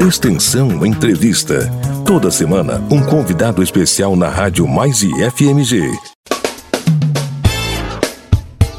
[0.00, 1.70] Extensão Entrevista.
[2.04, 5.90] Toda semana, um convidado especial na Rádio Mais e FMG.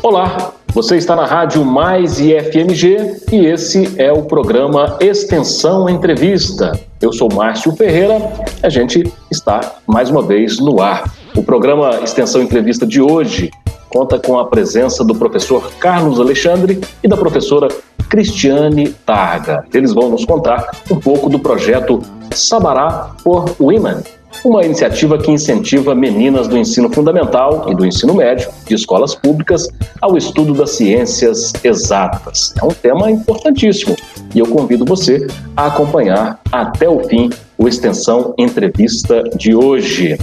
[0.02, 6.80] Olá, você está na Rádio Mais e FMG e esse é o programa Extensão Entrevista.
[7.02, 8.22] Eu sou Márcio Ferreira,
[8.62, 11.12] a gente está mais uma vez no ar.
[11.36, 13.50] O programa Extensão Entrevista de hoje
[13.90, 17.68] conta com a presença do professor Carlos Alexandre e da professora
[18.10, 19.66] Cristiane Targa.
[19.74, 22.02] Eles vão nos contar um pouco do projeto
[22.34, 23.98] Sabará for Women,
[24.44, 29.68] uma iniciativa que incentiva meninas do ensino fundamental e do ensino médio de escolas públicas
[30.02, 32.54] ao estudo das ciências exatas.
[32.62, 33.96] É um tema importantíssimo
[34.36, 40.18] e eu convido você a acompanhar até o fim o Extensão Entrevista de hoje.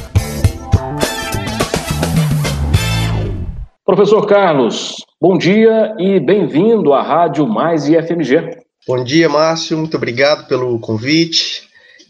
[3.84, 8.58] Professor Carlos, bom dia e bem-vindo à Rádio Mais IFMG.
[8.86, 11.62] Bom dia, Márcio, muito obrigado pelo convite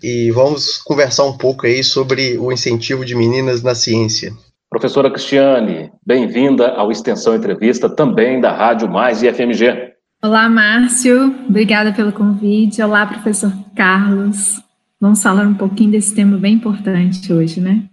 [0.02, 4.33] e vamos conversar um pouco aí sobre o incentivo de meninas na ciência.
[4.69, 9.92] Professora Cristiane, bem-vinda ao Extensão Entrevista, também da Rádio Mais IFMG.
[10.20, 12.83] Olá, Márcio, obrigada pelo convite.
[12.83, 14.60] Olá, professor Carlos.
[15.00, 17.84] Vamos falar um pouquinho desse tema bem importante hoje, né?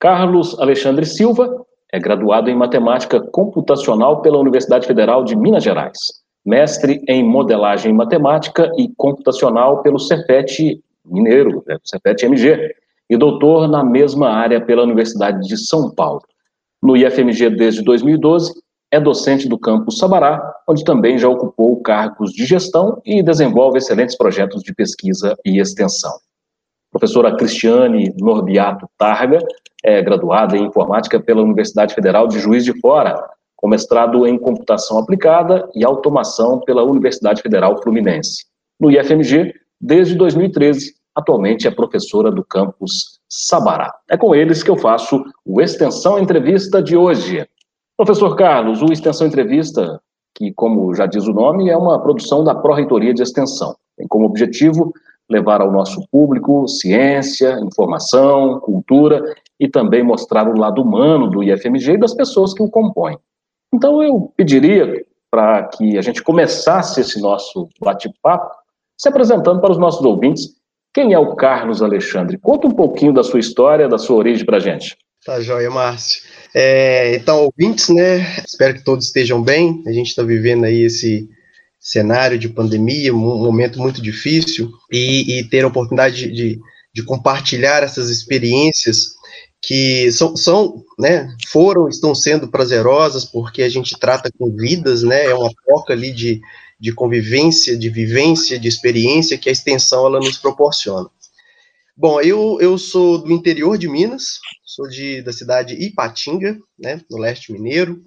[0.00, 5.96] Carlos Alexandre Silva é graduado em Matemática Computacional pela Universidade Federal de Minas Gerais,
[6.44, 12.74] mestre em Modelagem Matemática e Computacional pelo Cefet Mineiro, né, Cefet MG,
[13.08, 16.22] e doutor na mesma área pela Universidade de São Paulo.
[16.82, 18.52] No IFMG desde 2012,
[18.90, 24.16] é docente do campus Sabará, onde também já ocupou cargos de gestão e desenvolve excelentes
[24.16, 26.10] projetos de pesquisa e extensão.
[26.94, 29.40] Professora Cristiane Norbiato Targa
[29.82, 33.20] é graduada em informática pela Universidade Federal de Juiz de Fora,
[33.56, 38.44] com mestrado em computação aplicada e automação pela Universidade Federal Fluminense.
[38.78, 43.92] No IFMG, desde 2013, atualmente é professora do campus Sabará.
[44.08, 47.44] É com eles que eu faço o Extensão Entrevista de hoje.
[47.96, 50.00] Professor Carlos, o Extensão Entrevista,
[50.32, 53.74] que, como já diz o nome, é uma produção da Pró-Reitoria de Extensão.
[53.96, 54.92] Tem como objetivo
[55.30, 59.22] levar ao nosso público ciência, informação, cultura
[59.58, 63.16] e também mostrar o lado humano do IFMG e das pessoas que o compõem.
[63.72, 68.54] Então, eu pediria para que a gente começasse esse nosso bate-papo
[68.96, 70.54] se apresentando para os nossos ouvintes.
[70.92, 72.38] Quem é o Carlos Alexandre?
[72.38, 74.96] Conta um pouquinho da sua história, da sua origem para a gente.
[75.26, 76.22] Tá joia, Márcio.
[76.54, 78.20] É, então, ouvintes, né?
[78.46, 79.82] Espero que todos estejam bem.
[79.86, 81.28] A gente está vivendo aí esse
[81.84, 86.58] cenário de pandemia, um momento muito difícil, e, e ter a oportunidade de,
[86.94, 89.10] de, compartilhar essas experiências
[89.60, 95.26] que são, são, né, foram, estão sendo prazerosas, porque a gente trata com vidas, né,
[95.26, 96.40] é uma troca ali de,
[96.80, 101.10] de convivência, de vivência, de experiência que a extensão ela nos proporciona.
[101.94, 107.18] Bom, eu, eu sou do interior de Minas, sou de, da cidade Ipatinga, né, no
[107.18, 108.02] leste mineiro,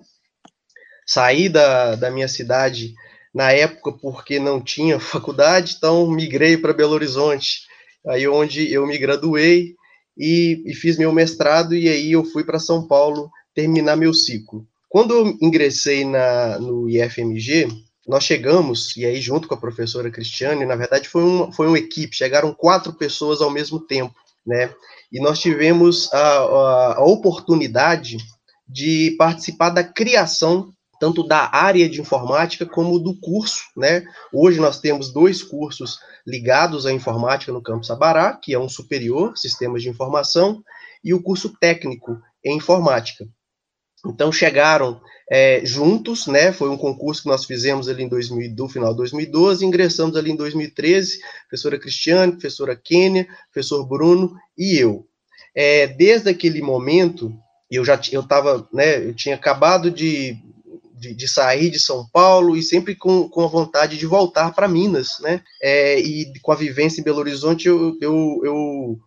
[1.05, 2.95] saí da, da minha cidade
[3.38, 7.68] na época porque não tinha faculdade, então migrei para Belo Horizonte,
[8.08, 9.75] aí onde eu me graduei
[10.18, 14.66] e, e fiz meu mestrado e aí eu fui para São Paulo terminar meu ciclo.
[14.90, 17.68] Quando eu ingressei na, no IFMG,
[18.08, 21.78] nós chegamos, e aí junto com a professora Cristiane, na verdade foi, um, foi uma
[21.78, 24.16] equipe, chegaram quatro pessoas ao mesmo tempo,
[24.46, 24.74] né?
[25.12, 28.18] E nós tivemos a, a, a oportunidade
[28.68, 34.03] de participar da criação tanto da área de informática como do curso, né?
[34.34, 39.38] Hoje nós temos dois cursos ligados à informática no campus Sabará, que é um superior,
[39.38, 40.63] sistemas de informação,
[41.03, 43.28] e o curso técnico em informática.
[44.06, 46.52] Então chegaram é, juntos, né?
[46.52, 50.31] Foi um concurso que nós fizemos ali em 2000, do final de 2012, ingressamos ali
[50.31, 51.19] em 2013,
[51.50, 55.06] professora Cristiane, professora Kênia, professor Bruno e eu.
[55.56, 57.34] É, desde aquele momento,
[57.69, 58.25] eu já eu
[58.72, 59.06] né?
[59.06, 60.38] Eu tinha acabado de
[60.97, 64.68] de, de, sair de São Paulo e sempre com, com a vontade de voltar para
[64.68, 65.41] Minas, né?
[65.62, 69.00] É, e com a vivência em Belo Horizonte, eu, eu, eu,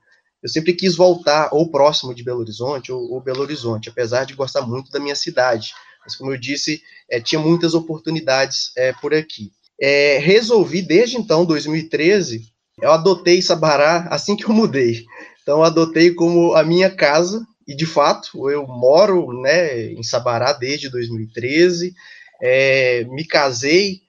[0.42, 4.34] eu, sempre quis voltar ou próximo de Belo Horizonte ou, ou, Belo Horizonte, apesar de
[4.34, 5.72] gostar muito da minha cidade.
[6.04, 6.80] Mas, como eu disse,
[7.10, 9.50] é, tinha muitas oportunidades é, por aqui.
[9.80, 12.42] É, resolvi, desde então, 2013,
[12.80, 15.04] eu adotei Sabará assim que eu mudei.
[15.42, 20.88] Então, adotei como a minha casa, e de fato eu moro né, em Sabará desde
[20.88, 21.94] 2013,
[22.42, 24.00] é, me casei,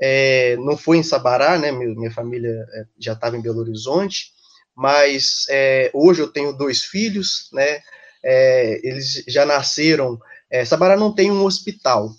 [0.00, 4.32] é, não foi em Sabará, né, minha, família é, já estava em Belo Horizonte,
[4.76, 7.80] mas é, hoje eu tenho dois filhos, né,
[8.24, 10.18] é, eles já nasceram,
[10.50, 12.10] é, Sabará não tem um hospital,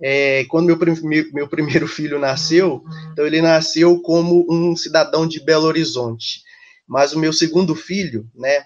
[0.00, 0.78] é, quando meu,
[1.32, 2.82] meu primeiro filho nasceu,
[3.12, 6.42] então ele nasceu como um cidadão de Belo Horizonte.
[6.86, 8.64] Mas o meu segundo filho, né,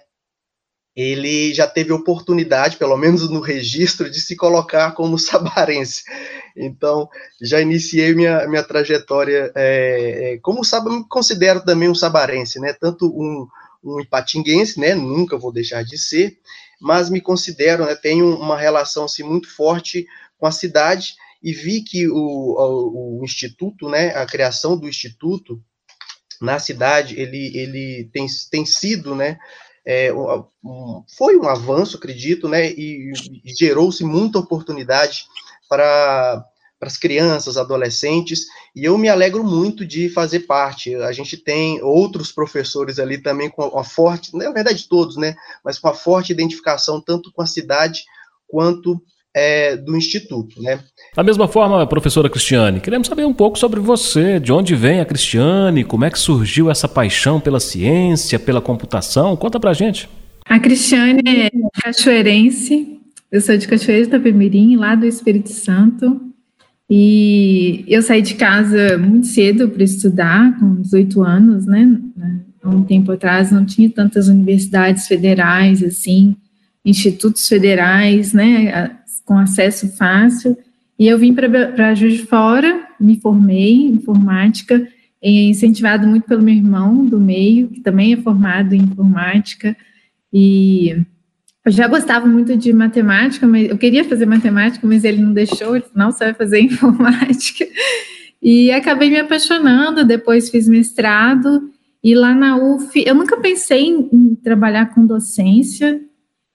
[0.95, 6.03] ele já teve oportunidade, pelo menos no registro, de se colocar como sabarense.
[6.55, 7.07] Então,
[7.41, 12.73] já iniciei minha, minha trajetória é, é, como sabe, me considero também um sabarense, né?
[12.73, 13.47] Tanto um,
[13.83, 14.93] um ipatinguense, né?
[14.93, 16.37] Nunca vou deixar de ser,
[16.79, 17.95] mas me considero, né?
[17.95, 20.05] Tenho uma relação assim, muito forte
[20.37, 24.09] com a cidade e vi que o, o, o instituto, né?
[24.09, 25.61] A criação do instituto
[26.41, 29.39] na cidade, ele, ele tem, tem sido, né?
[29.85, 32.69] É, um, foi um avanço, acredito, né?
[32.71, 33.11] E,
[33.43, 35.25] e gerou-se muita oportunidade
[35.67, 36.45] para
[36.81, 40.95] as crianças, adolescentes, e eu me alegro muito de fazer parte.
[40.95, 45.77] A gente tem outros professores ali também com uma forte, na verdade todos, né, mas
[45.77, 48.03] com uma forte identificação tanto com a cidade
[48.47, 49.01] quanto
[49.35, 50.79] é, do Instituto, né.
[51.15, 55.05] Da mesma forma, professora Cristiane, queremos saber um pouco sobre você, de onde vem a
[55.05, 60.09] Cristiane, como é que surgiu essa paixão pela ciência, pela computação, conta pra gente.
[60.45, 61.49] A Cristiane é
[61.81, 62.99] cachoeirense,
[63.31, 66.19] eu sou de Cachoeira de Itapemirim, lá do Espírito Santo.
[66.89, 71.97] E eu saí de casa muito cedo para estudar, com 18 anos, né?
[72.61, 76.35] Há um tempo atrás não tinha tantas universidades federais, assim,
[76.83, 78.97] institutos federais, né?
[79.25, 80.57] Com acesso fácil.
[80.97, 84.87] E eu vim para Juiz de Fora, me formei em informática,
[85.21, 89.75] incentivado muito pelo meu irmão do meio, que também é formado em informática.
[90.31, 90.95] E
[91.65, 95.75] eu já gostava muito de matemática, mas eu queria fazer matemática, mas ele não deixou,
[95.75, 97.65] ele não, você vai fazer informática.
[98.41, 101.69] E acabei me apaixonando, depois fiz mestrado,
[102.03, 106.01] e lá na UF, eu nunca pensei em, em trabalhar com docência,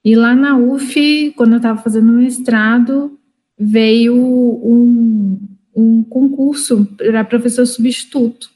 [0.06, 3.18] e lá na UF, quando eu estava fazendo mestrado,
[3.58, 5.36] veio um,
[5.74, 8.48] um concurso para professor substituto.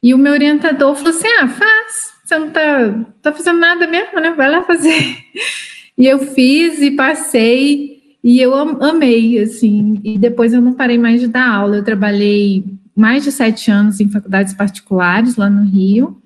[0.00, 4.20] E o meu orientador falou assim: ah, faz, você não está tá fazendo nada mesmo,
[4.20, 4.34] né?
[4.34, 4.94] Vai lá fazer.
[5.96, 10.00] E eu fiz e passei e eu amei, assim.
[10.02, 11.76] E depois eu não parei mais de dar aula.
[11.76, 12.64] Eu trabalhei
[12.96, 16.20] mais de sete anos em faculdades particulares lá no Rio.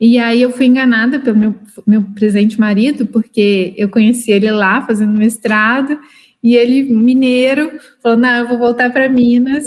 [0.00, 1.54] E aí eu fui enganada pelo meu,
[1.86, 5.98] meu presente marido, porque eu conheci ele lá fazendo mestrado,
[6.42, 9.66] e ele, mineiro, falou: não, eu vou voltar para Minas.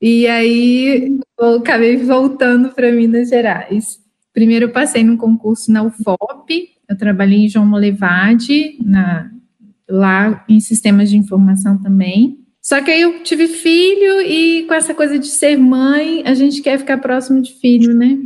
[0.00, 3.98] E aí eu acabei voltando para Minas Gerais.
[4.32, 9.30] Primeiro eu passei num concurso na UFOP, eu trabalhei em João Molevade, na,
[9.88, 12.38] lá em sistemas de informação também.
[12.60, 16.60] Só que aí eu tive filho e com essa coisa de ser mãe, a gente
[16.60, 18.18] quer ficar próximo de filho, né?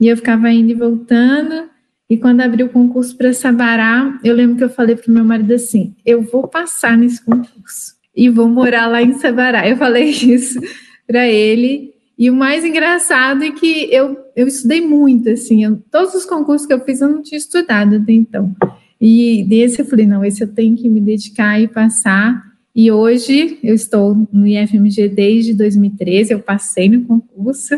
[0.00, 1.68] E eu ficava indo e voltando.
[2.08, 5.54] E quando abriu o concurso para Sabará, eu lembro que eu falei para meu marido
[5.54, 9.68] assim: eu vou passar nesse concurso e vou morar lá em Sabará.
[9.68, 10.60] Eu falei isso
[11.06, 11.92] para ele.
[12.16, 16.64] E o mais engraçado é que eu, eu estudei muito, assim, eu, todos os concursos
[16.64, 18.54] que eu fiz eu não tinha estudado até então.
[19.00, 22.40] E desse eu falei, não, esse eu tenho que me dedicar e passar.
[22.74, 27.74] E hoje eu estou no IFMG desde 2013, eu passei no concurso,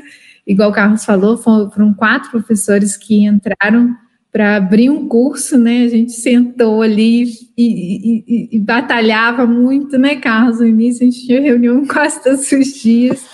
[0.47, 3.97] igual o Carlos falou, foram quatro professores que entraram
[4.31, 5.85] para abrir um curso, né?
[5.85, 10.61] A gente sentou ali e, e, e, e, batalhava muito, né, Carlos?
[10.61, 13.27] No início a gente tinha reunião quase todos os dias.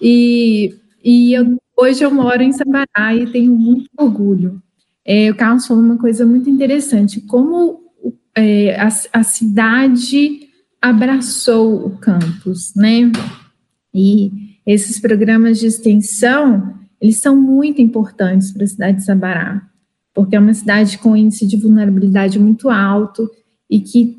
[0.00, 4.62] E, e eu, hoje eu moro em Sabará e tenho muito orgulho.
[5.02, 7.80] É, o Carlos falou uma coisa muito interessante, como
[8.36, 10.40] é, a, a cidade
[10.80, 13.10] abraçou o campus, né?
[13.94, 14.30] E
[14.66, 19.62] esses programas de extensão, eles são muito importantes para a cidade de Sabará,
[20.14, 23.30] porque é uma cidade com índice de vulnerabilidade muito alto
[23.68, 24.16] e que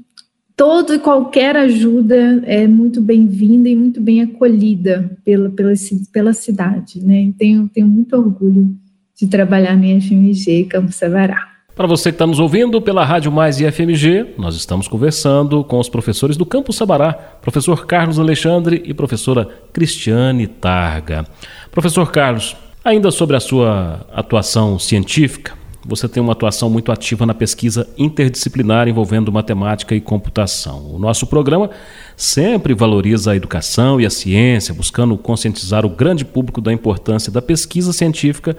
[0.56, 5.74] toda e qualquer ajuda é muito bem-vinda e muito bem acolhida pela, pela,
[6.12, 7.04] pela cidade.
[7.04, 7.34] Né?
[7.38, 8.76] Tenho, tenho muito orgulho
[9.16, 11.55] de trabalhar no IFMG Campo Savará.
[11.76, 15.90] Para você que está nos ouvindo pela Rádio Mais IFMG, nós estamos conversando com os
[15.90, 21.26] professores do Campo Sabará, professor Carlos Alexandre e professora Cristiane Targa.
[21.72, 25.52] Professor Carlos, ainda sobre a sua atuação científica,
[25.86, 30.96] você tem uma atuação muito ativa na pesquisa interdisciplinar envolvendo matemática e computação.
[30.96, 31.70] O nosso programa
[32.16, 37.42] sempre valoriza a educação e a ciência, buscando conscientizar o grande público da importância da
[37.42, 38.56] pesquisa científica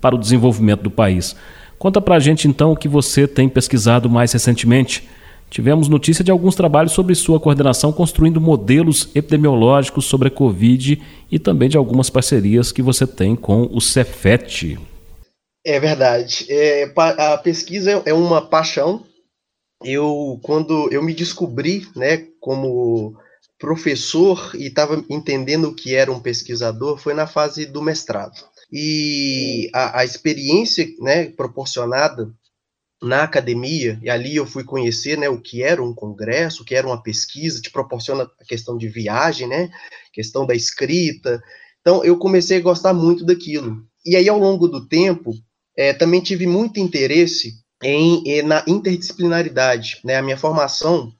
[0.00, 1.34] para o desenvolvimento do país.
[1.80, 5.08] Conta pra gente então o que você tem pesquisado mais recentemente.
[5.48, 11.38] Tivemos notícia de alguns trabalhos sobre sua coordenação construindo modelos epidemiológicos sobre a Covid e
[11.38, 14.78] também de algumas parcerias que você tem com o Cefet.
[15.64, 16.44] É verdade.
[16.50, 19.06] É, a pesquisa é uma paixão.
[19.82, 23.16] Eu, quando eu me descobri, né, como
[23.58, 28.49] professor e estava entendendo o que era um pesquisador foi na fase do mestrado.
[28.72, 32.32] E a, a experiência né, proporcionada
[33.02, 36.74] na academia, e ali eu fui conhecer né, o que era um congresso, o que
[36.74, 39.70] era uma pesquisa, te proporciona a questão de viagem, né,
[40.12, 41.42] questão da escrita.
[41.80, 43.86] Então, eu comecei a gostar muito daquilo.
[44.04, 45.32] E aí, ao longo do tempo,
[45.76, 50.00] é, também tive muito interesse em, em, na interdisciplinaridade.
[50.04, 50.16] Né?
[50.16, 51.12] A minha formação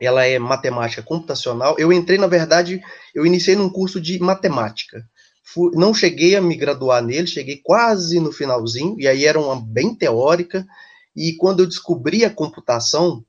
[0.00, 1.76] ela é matemática computacional.
[1.78, 2.80] Eu entrei, na verdade,
[3.14, 5.04] eu iniciei num curso de matemática.
[5.42, 9.60] Fui, não cheguei a me graduar nele, cheguei quase no finalzinho, e aí era uma
[9.60, 10.66] bem teórica,
[11.14, 13.24] e quando eu descobri a computação,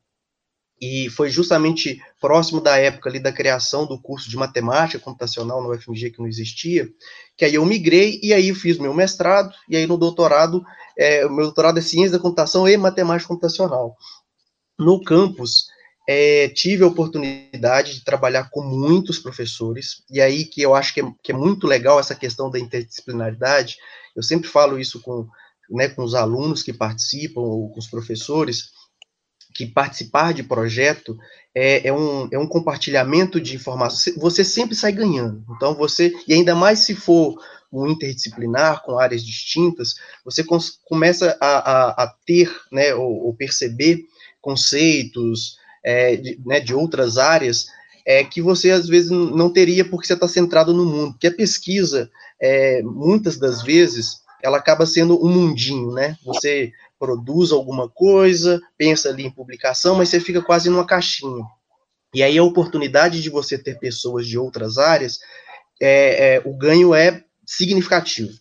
[0.81, 5.71] e foi justamente próximo da época ali da criação do curso de matemática computacional no
[5.71, 6.89] UFMG que não existia,
[7.37, 10.63] que aí eu migrei e aí fiz meu mestrado e aí no doutorado,
[10.97, 13.95] é, meu doutorado é ciência da computação e matemática computacional.
[14.79, 15.67] No campus,
[16.13, 20.99] é, tive a oportunidade de trabalhar com muitos professores, e aí que eu acho que
[20.99, 23.77] é, que é muito legal essa questão da interdisciplinaridade,
[24.13, 25.25] eu sempre falo isso com,
[25.69, 28.71] né, com os alunos que participam, ou com os professores,
[29.55, 31.17] que participar de projeto
[31.55, 35.45] é, é, um, é um compartilhamento de informações, você sempre sai ganhando.
[35.55, 37.41] Então, você, e ainda mais se for
[37.71, 40.43] um interdisciplinar, com áreas distintas, você
[40.83, 44.03] começa a, a, a, ter, né, ou, ou perceber
[44.41, 47.67] conceitos é, de, né, de outras áreas
[48.05, 51.11] é, que você, às vezes, não teria porque você está centrado no mundo.
[51.13, 52.09] Porque a pesquisa,
[52.41, 56.17] é, muitas das vezes, ela acaba sendo um mundinho, né?
[56.25, 61.43] Você produz alguma coisa, pensa ali em publicação, mas você fica quase numa caixinha.
[62.13, 65.19] E aí a oportunidade de você ter pessoas de outras áreas,
[65.81, 68.31] é, é, o ganho é significativo.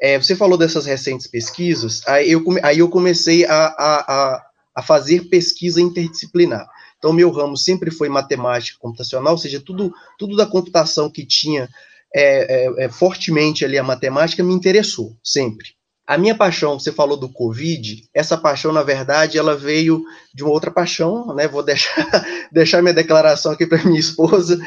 [0.00, 4.46] É, você falou dessas recentes pesquisas, aí eu, aí eu comecei a, a, a,
[4.80, 6.66] fazer pesquisa interdisciplinar.
[6.96, 11.68] Então, meu ramo sempre foi matemática computacional, ou seja, tudo, tudo da computação que tinha
[12.14, 15.70] é, é, é fortemente ali a matemática me interessou, sempre.
[16.06, 20.02] A minha paixão, você falou do Covid, essa paixão, na verdade, ela veio
[20.34, 21.46] de uma outra paixão, né?
[21.46, 21.94] Vou deixar,
[22.52, 24.58] deixar minha declaração aqui para minha esposa.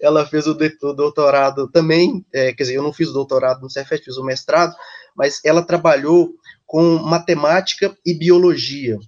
[0.00, 4.04] Ela fez o, doutorado também, é, quer dizer, eu não fiz o doutorado no Cefet,
[4.04, 4.74] fiz o mestrado,
[5.16, 6.32] mas ela trabalhou
[6.64, 8.98] com matemática e biologia.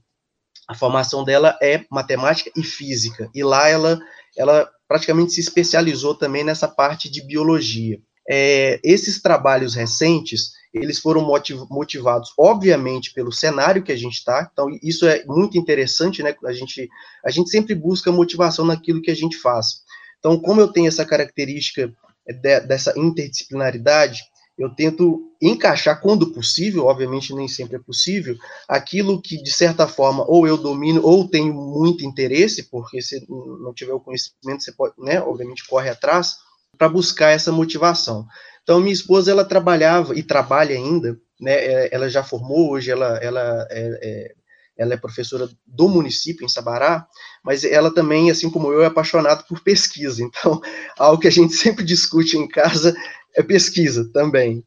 [0.68, 3.98] A formação dela é matemática e física, e lá ela,
[4.36, 8.00] ela praticamente se especializou também nessa parte de biologia.
[8.28, 14.48] É, esses trabalhos recentes, eles foram motiv motivados, obviamente, pelo cenário que a gente está,
[14.52, 16.88] então isso é muito interessante, né, a gente,
[17.24, 19.84] a gente sempre busca motivação naquilo que a gente faz.
[20.18, 21.92] Então, como eu tenho essa característica
[22.26, 24.20] de, dessa interdisciplinaridade,
[24.58, 28.36] eu tento encaixar, quando possível, obviamente nem sempre é possível,
[28.66, 33.74] aquilo que, de certa forma, ou eu domino, ou tenho muito interesse, porque se não
[33.74, 36.36] tiver o conhecimento, você pode, né, obviamente, corre atrás,
[36.78, 38.26] para buscar essa motivação.
[38.62, 43.18] Então, minha esposa, ela trabalhava e trabalha ainda, né, é, ela já formou, hoje ela,
[43.18, 44.34] ela, é, é,
[44.78, 47.06] ela é professora do município, em Sabará,
[47.44, 50.22] mas ela também, assim como eu, é apaixonada por pesquisa.
[50.22, 50.60] Então,
[50.98, 52.94] algo que a gente sempre discute em casa
[53.36, 54.64] é pesquisa também.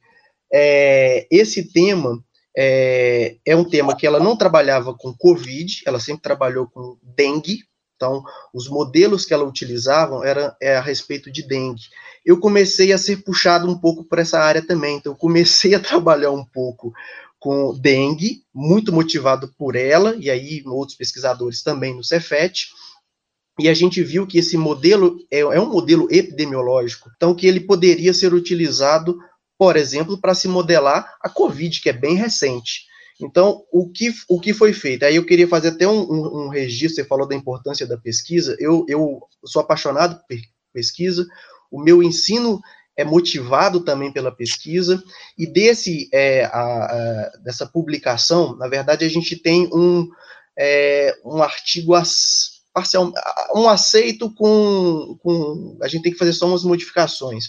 [0.54, 2.24] É, esse tema
[2.58, 7.60] é, é um tema que ela não trabalhava com Covid, ela sempre trabalhou com dengue,
[8.00, 8.24] então,
[8.54, 11.82] os modelos que ela utilizavam era é, a respeito de dengue.
[12.26, 15.80] Eu comecei a ser puxado um pouco por essa área também, então eu comecei a
[15.84, 16.94] trabalhar um pouco
[17.38, 22.68] com dengue, muito motivado por ela, e aí outros pesquisadores também no Cefet,
[23.60, 27.60] e a gente viu que esse modelo é, é um modelo epidemiológico, então que ele
[27.60, 29.20] poderia ser utilizado,
[29.58, 32.88] por exemplo, para se modelar a Covid, que é bem recente.
[33.22, 35.04] Então, o que, o que foi feito?
[35.04, 38.56] Aí eu queria fazer até um, um, um registro, você falou da importância da pesquisa,
[38.60, 40.38] eu, eu sou apaixonado por
[40.74, 41.28] pesquisa,
[41.70, 42.62] o meu ensino
[42.96, 45.04] é motivado também pela pesquisa,
[45.38, 50.10] e desse, é, a, a, dessa publicação, na verdade, a gente tem um,
[50.58, 53.12] é, um artigo as, parcial,
[53.56, 57.46] um aceito com, com, a gente tem que fazer só umas modificações,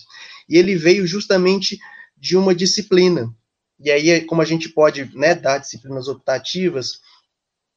[0.48, 1.78] e ele veio justamente
[2.16, 3.34] de uma disciplina,
[3.82, 7.00] e aí, como a gente pode né, dar disciplinas optativas,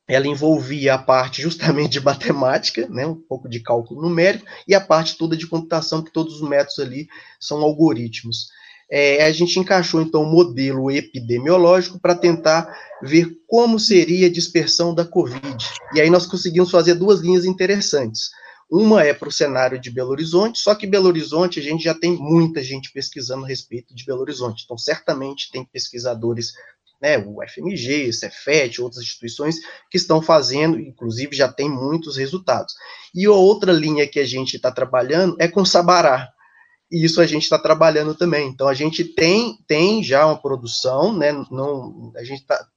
[0.06, 4.82] ela envolvia a parte justamente de matemática, né, um pouco de cálculo numérico, e a
[4.82, 7.08] parte toda de computação, que todos os métodos ali
[7.40, 8.50] são algoritmos.
[8.96, 12.72] É, a gente encaixou, então, o um modelo epidemiológico para tentar
[13.02, 15.58] ver como seria a dispersão da Covid.
[15.96, 18.30] E aí nós conseguimos fazer duas linhas interessantes.
[18.70, 21.96] Uma é para o cenário de Belo Horizonte, só que Belo Horizonte a gente já
[21.96, 24.62] tem muita gente pesquisando a respeito de Belo Horizonte.
[24.64, 26.54] Então, certamente tem pesquisadores
[27.02, 29.58] né, o FMG, o Cefet, outras instituições
[29.90, 32.76] que estão fazendo, inclusive já tem muitos resultados.
[33.14, 36.33] E outra linha que a gente está trabalhando é com Sabará,
[36.94, 38.48] e isso a gente está trabalhando também.
[38.48, 41.32] Então a gente tem, tem já uma produção, né?
[41.50, 42.68] Não, a gente está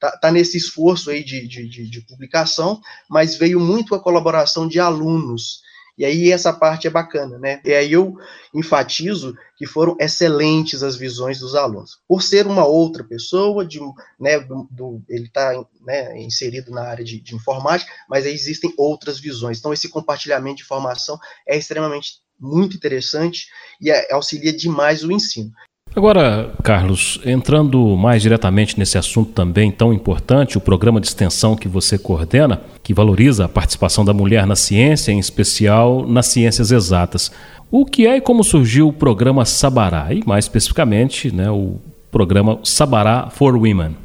[0.00, 4.66] tá, tá, nesse esforço aí de, de, de, de, publicação, mas veio muito a colaboração
[4.66, 5.60] de alunos.
[5.98, 7.60] E aí essa parte é bacana, né?
[7.66, 8.14] E aí eu
[8.54, 11.98] enfatizo que foram excelentes as visões dos alunos.
[12.08, 13.78] Por ser uma outra pessoa, de,
[14.18, 15.52] né, do, do ele está
[15.82, 19.58] né, inserido na área de, de informática, mas existem outras visões.
[19.58, 23.46] Então esse compartilhamento de informação é extremamente muito interessante
[23.80, 25.50] e auxilia demais o ensino.
[25.94, 31.68] Agora, Carlos, entrando mais diretamente nesse assunto também tão importante, o programa de extensão que
[31.68, 37.32] você coordena, que valoriza a participação da mulher na ciência, em especial nas ciências exatas.
[37.70, 42.60] O que é e como surgiu o programa Sabará, e mais especificamente, né, o programa
[42.62, 43.96] Sabará for Women?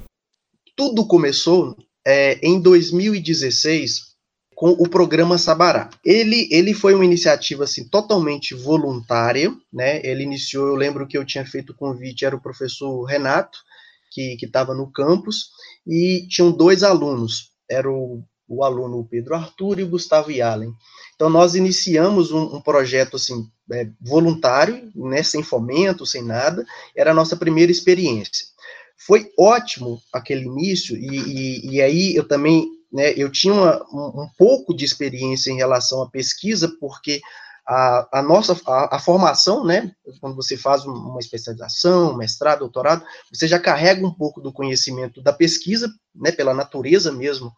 [0.78, 1.76] Tudo começou
[2.08, 4.11] é, em 2016
[4.62, 5.90] com o programa Sabará.
[6.06, 10.00] Ele, ele foi uma iniciativa assim totalmente voluntária, né?
[10.06, 13.58] Ele iniciou, eu lembro que eu tinha feito o convite, era o professor Renato,
[14.12, 15.50] que estava no campus,
[15.88, 20.72] e tinham dois alunos, era o, o aluno Pedro Arthur e o Gustavo Yalen.
[21.16, 26.64] Então nós iniciamos um, um projeto assim é, voluntário, né, sem fomento, sem nada,
[26.96, 28.46] era a nossa primeira experiência.
[29.08, 34.24] Foi ótimo aquele início, e, e, e aí eu também né, eu tinha uma, um,
[34.24, 37.22] um, pouco de experiência em relação à pesquisa, porque
[37.66, 43.48] a, a nossa a, a, formação, né, quando você faz uma especialização, mestrado, doutorado, você
[43.48, 47.54] já carrega um pouco do conhecimento da pesquisa, né, pela natureza mesmo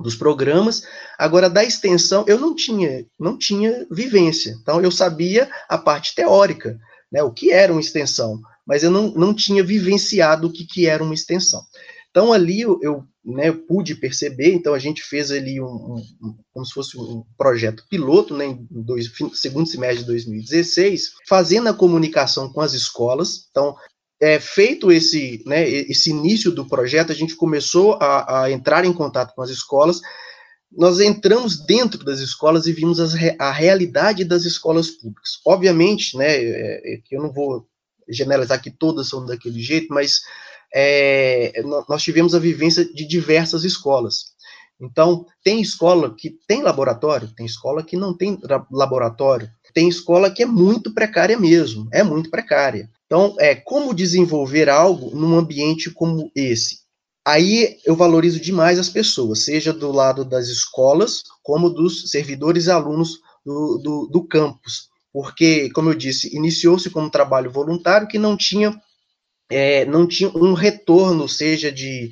[0.00, 0.82] dos programas.
[1.18, 6.78] Agora da extensão eu não tinha não tinha vivência, então eu sabia a parte teórica,
[7.12, 10.86] né, o que era uma extensão, mas eu não, não tinha vivenciado o que, que
[10.86, 11.62] era uma extensão.
[12.10, 16.36] Então ali eu, eu né, eu pude perceber, então a gente fez ali um, um,
[16.52, 21.74] como se fosse um projeto piloto, né, em dois, segundo semestre de 2016, fazendo a
[21.74, 23.74] comunicação com as escolas, então
[24.20, 28.92] é, feito esse, né, esse início do projeto, a gente começou a, a, entrar em
[28.92, 30.00] contato com as escolas,
[30.70, 32.98] nós entramos dentro das escolas e vimos
[33.38, 35.38] a realidade das escolas públicas.
[35.46, 37.66] Obviamente, né, é, é, eu não vou
[38.08, 40.20] generalizar que todas são daquele jeito, mas
[40.74, 44.34] é, nós tivemos a vivência de diversas escolas.
[44.80, 48.38] Então, tem escola que tem laboratório, tem escola que não tem
[48.70, 52.90] laboratório, tem escola que é muito precária mesmo, é muito precária.
[53.06, 56.84] Então, é como desenvolver algo num ambiente como esse?
[57.26, 62.70] Aí eu valorizo demais as pessoas, seja do lado das escolas, como dos servidores e
[62.70, 64.88] alunos do, do, do campus.
[65.12, 68.78] Porque, como eu disse, iniciou-se como um trabalho voluntário que não tinha
[69.54, 72.10] é, não tinha um retorno, seja de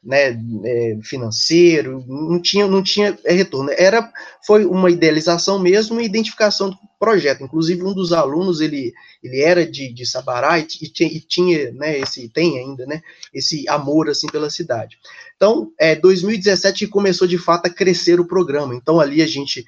[0.00, 3.70] né, é, financeiro, não tinha, não tinha retorno.
[3.76, 4.12] Era,
[4.46, 7.42] foi uma idealização mesmo e identificação do projeto.
[7.42, 8.92] Inclusive, um dos alunos, ele,
[9.24, 13.02] ele era de, de Sabará e, tinha, e tinha, né, esse, tem ainda, né,
[13.32, 14.96] esse amor, assim, pela cidade.
[15.34, 18.72] Então, é, 2017 começou, de fato, a crescer o programa.
[18.72, 19.64] Então, ali a gente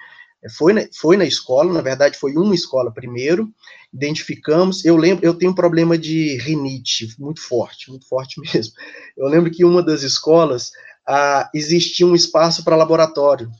[0.50, 3.48] foi na, foi na escola, na verdade foi uma escola primeiro,
[3.92, 8.74] identificamos, eu lembro, eu tenho um problema de rinite muito forte, muito forte mesmo.
[9.16, 10.70] Eu lembro que uma das escolas
[11.06, 13.50] ah, existia um espaço para laboratório,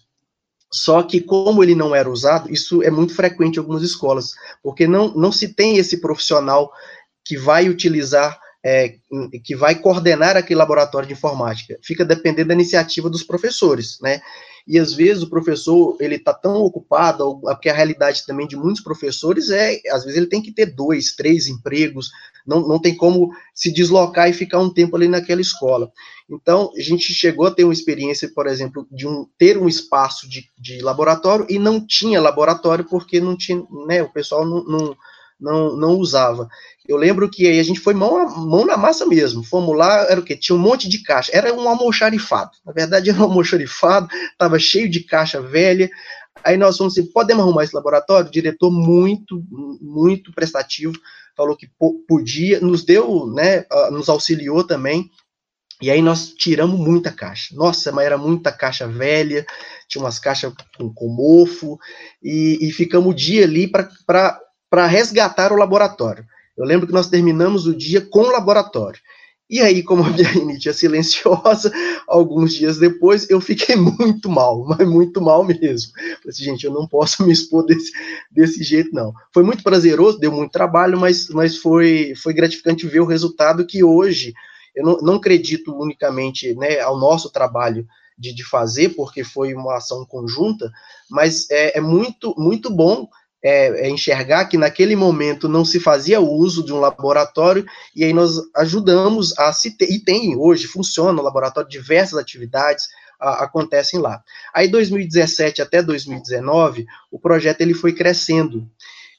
[0.70, 4.86] só que como ele não era usado, isso é muito frequente em algumas escolas, porque
[4.86, 6.72] não, não se tem esse profissional
[7.24, 8.96] que vai utilizar é,
[9.44, 11.78] que vai coordenar aquele laboratório de informática.
[11.80, 14.20] Fica dependendo da iniciativa dos professores, né?
[14.66, 18.82] e às vezes o professor ele está tão ocupado, porque a realidade também de muitos
[18.82, 22.10] professores é, às vezes ele tem que ter dois, três empregos,
[22.44, 25.92] não, não tem como se deslocar e ficar um tempo ali naquela escola.
[26.28, 30.28] Então, a gente chegou a ter uma experiência, por exemplo, de um, ter um espaço
[30.28, 34.96] de, de laboratório e não tinha laboratório porque não tinha, né, o pessoal não, não
[35.38, 36.48] não, não usava.
[36.88, 39.42] Eu lembro que aí a gente foi mão, mão na massa mesmo.
[39.42, 40.36] Fomos lá, era o quê?
[40.36, 41.30] Tinha um monte de caixa.
[41.34, 42.52] Era um almoxarifado.
[42.64, 45.90] Na verdade, era um almoxarifado, estava cheio de caixa velha.
[46.44, 48.28] Aí nós fomos assim, podemos arrumar esse laboratório?
[48.28, 49.42] O diretor muito,
[49.80, 50.94] muito prestativo,
[51.36, 51.68] falou que
[52.08, 55.10] podia, nos deu, né, nos auxiliou também,
[55.82, 57.54] e aí nós tiramos muita caixa.
[57.54, 59.44] Nossa, mas era muita caixa velha,
[59.88, 61.78] tinha umas caixas com, com mofo,
[62.22, 66.24] e, e ficamos o dia ali para para resgatar o laboratório.
[66.56, 69.00] Eu lembro que nós terminamos o dia com o laboratório.
[69.48, 71.70] E aí, como a minha rinite é silenciosa,
[72.08, 75.92] alguns dias depois eu fiquei muito mal, mas muito mal mesmo.
[75.92, 77.92] Falei assim, gente, eu não posso me expor desse,
[78.30, 79.12] desse jeito, não.
[79.32, 83.84] Foi muito prazeroso, deu muito trabalho, mas, mas foi, foi gratificante ver o resultado que
[83.84, 84.34] hoje
[84.74, 87.86] eu não, não acredito unicamente né, ao nosso trabalho
[88.18, 90.70] de, de fazer, porque foi uma ação conjunta,
[91.08, 93.08] mas é, é muito, muito bom
[93.42, 98.12] é, é, enxergar que naquele momento não se fazia uso de um laboratório, e aí
[98.12, 102.86] nós ajudamos a se ter, e tem hoje, funciona o laboratório, diversas atividades
[103.20, 104.22] a, acontecem lá.
[104.54, 108.68] Aí 2017 até 2019, o projeto ele foi crescendo,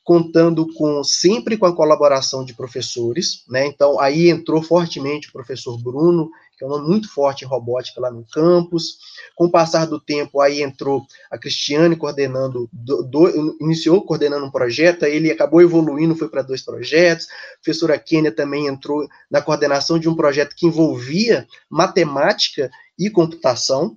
[0.03, 3.65] contando com sempre com a colaboração de professores, né?
[3.65, 8.01] Então aí entrou fortemente o professor Bruno, que é um nome muito forte em robótica
[8.01, 8.97] lá no campus.
[9.35, 14.51] Com o passar do tempo, aí entrou a Cristiane coordenando, do, do, iniciou coordenando um
[14.51, 17.27] projeto, aí ele acabou evoluindo, foi para dois projetos.
[17.27, 23.95] A professora Kênia também entrou na coordenação de um projeto que envolvia matemática e computação.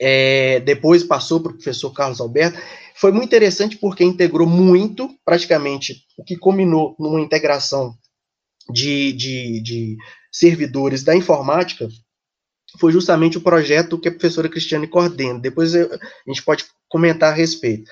[0.00, 2.58] É, depois passou para o professor Carlos Alberto.
[2.94, 7.94] Foi muito interessante porque integrou muito, praticamente, o que culminou numa integração
[8.70, 9.96] de, de, de
[10.30, 11.88] servidores da informática
[12.78, 15.38] foi justamente o projeto que a professora Cristiane coordena.
[15.38, 17.90] Depois eu, a gente pode comentar a respeito.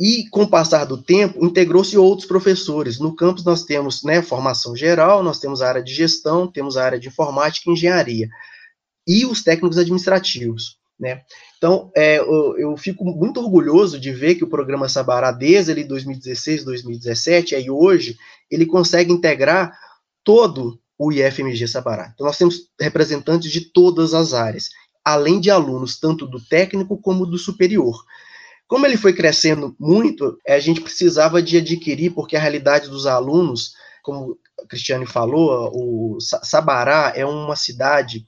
[0.00, 2.98] E, com o passar do tempo, integrou-se outros professores.
[2.98, 6.84] No campus, nós temos né, formação geral, nós temos a área de gestão, temos a
[6.84, 8.28] área de informática e engenharia.
[9.06, 10.78] E os técnicos administrativos.
[10.98, 11.22] Né?
[11.56, 15.84] Então, é, eu, eu, fico muito orgulhoso de ver que o programa Sabará, desde ali
[15.84, 18.16] 2016, 2017, aí hoje,
[18.50, 19.72] ele consegue integrar
[20.24, 22.12] todo o IFMG Sabará.
[22.14, 24.68] Então, nós temos representantes de todas as áreas,
[25.04, 28.04] além de alunos, tanto do técnico como do superior.
[28.68, 33.74] Como ele foi crescendo muito, a gente precisava de adquirir, porque a realidade dos alunos,
[34.02, 38.24] como a Cristiane falou, o Sabará é uma cidade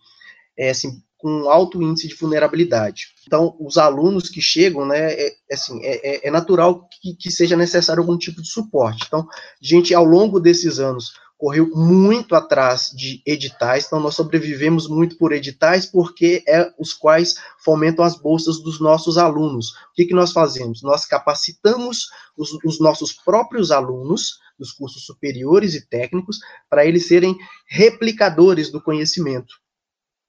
[0.56, 3.14] é, assim, com alto índice de vulnerabilidade.
[3.26, 7.56] Então, os alunos que chegam, né, é, assim, é, é, é natural que, que seja
[7.56, 9.04] necessário algum tipo de suporte.
[9.06, 9.26] Então, a
[9.62, 15.32] gente, ao longo desses anos, correu muito atrás de editais, então nós sobrevivemos muito por
[15.32, 19.70] editais, porque é os quais fomentam as bolsas dos nossos alunos.
[19.70, 20.82] O que, que nós fazemos?
[20.82, 26.38] Nós capacitamos os, os nossos próprios alunos dos cursos superiores e técnicos
[26.70, 29.54] para eles serem replicadores do conhecimento.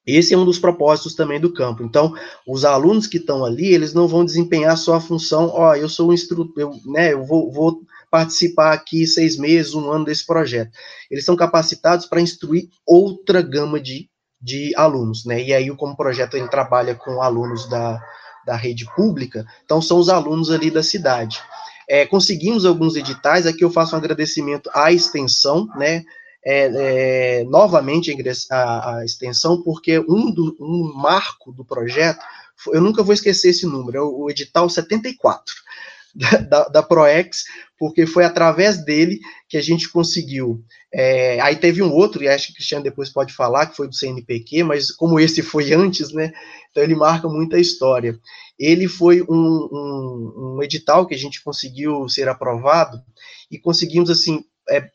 [0.06, 1.84] Esse é um dos propósitos também do campo.
[1.84, 2.13] Então,
[2.48, 5.89] os alunos que estão ali, eles não vão desempenhar só a função, ó, oh, eu
[5.89, 10.26] sou um instrutor, eu, né, eu vou, vou participar aqui seis meses, um ano desse
[10.26, 10.72] projeto.
[11.10, 14.10] Eles são capacitados para instruir outra gama de,
[14.41, 15.41] de alunos, né?
[15.41, 18.02] E aí, como projeto ele trabalha com alunos da,
[18.46, 21.41] da rede pública, então são os alunos ali da cidade.
[21.88, 26.04] É, conseguimos alguns editais, aqui eu faço um agradecimento à extensão, né?
[26.48, 28.15] É, é, novamente
[28.52, 32.20] a, a, extensão, porque um, do, um marco do projeto,
[32.68, 35.44] eu nunca vou esquecer esse número, é o, o edital 74
[36.49, 37.43] da, da, ProEx,
[37.78, 40.63] porque foi através dele que a gente conseguiu.
[40.93, 43.88] É, aí teve um outro, e acho que o Cristiano depois pode falar, que foi
[43.88, 46.32] do CNPq, mas como esse foi antes, né?
[46.71, 48.17] Então ele marca muita história.
[48.58, 53.01] Ele foi um, um, um edital que a gente conseguiu ser aprovado
[53.51, 54.89] e conseguimos, assim, é,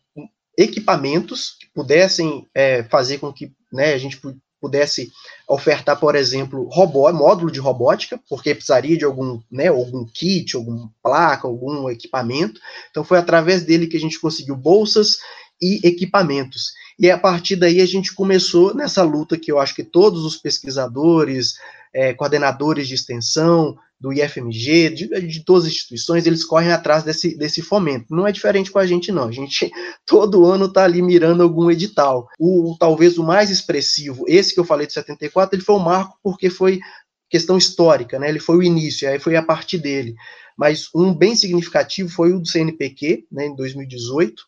[0.57, 4.19] equipamentos que pudessem é, fazer com que né, a gente
[4.61, 5.11] pudesse
[5.49, 10.91] ofertar, por exemplo, robô, módulo de robótica, porque precisaria de algum, né, algum kit, alguma
[11.03, 12.61] placa, algum equipamento.
[12.91, 15.17] Então foi através dele que a gente conseguiu bolsas
[15.61, 16.73] e equipamentos.
[16.99, 20.37] E a partir daí a gente começou nessa luta que eu acho que todos os
[20.37, 21.55] pesquisadores,
[21.93, 27.37] é, coordenadores de extensão, do IFMG, de, de, todas as instituições, eles correm atrás desse,
[27.37, 28.15] desse fomento.
[28.15, 29.25] Não é diferente com a gente, não.
[29.25, 29.71] A gente
[30.07, 32.27] todo ano está ali mirando algum edital.
[32.39, 36.19] O, talvez o mais expressivo, esse que eu falei de 74, ele foi um marco
[36.23, 36.81] porque foi
[37.29, 38.29] questão histórica, né?
[38.29, 40.15] Ele foi o início, aí foi a partir dele.
[40.57, 44.43] Mas um bem significativo foi o do CNPq, né, em 2018,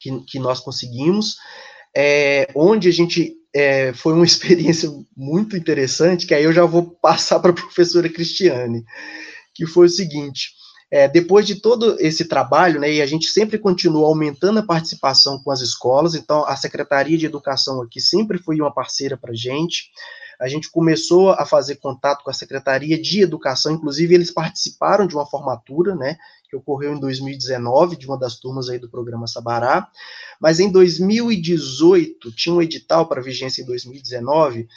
[0.00, 1.36] que, que nós conseguimos,
[1.96, 6.90] é, onde a gente é, foi uma experiência muito interessante, que aí eu já vou
[7.00, 8.84] passar para a professora Cristiane,
[9.54, 10.52] que foi o seguinte,
[10.90, 15.40] é, depois de todo esse trabalho, né, e a gente sempre continua aumentando a participação
[15.42, 19.36] com as escolas, então a Secretaria de Educação aqui sempre foi uma parceira para a
[19.36, 19.90] gente,
[20.40, 25.14] a gente começou a fazer contato com a Secretaria de Educação, inclusive eles participaram de
[25.14, 26.16] uma formatura, né,
[26.54, 29.88] que ocorreu em 2019, de uma das turmas aí do programa Sabará,
[30.40, 34.68] mas em 2018 tinha um edital para vigência em 2019,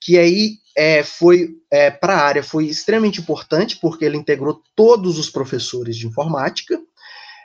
[0.00, 5.18] que aí é, foi é, para a área foi extremamente importante, porque ele integrou todos
[5.18, 6.78] os professores de informática.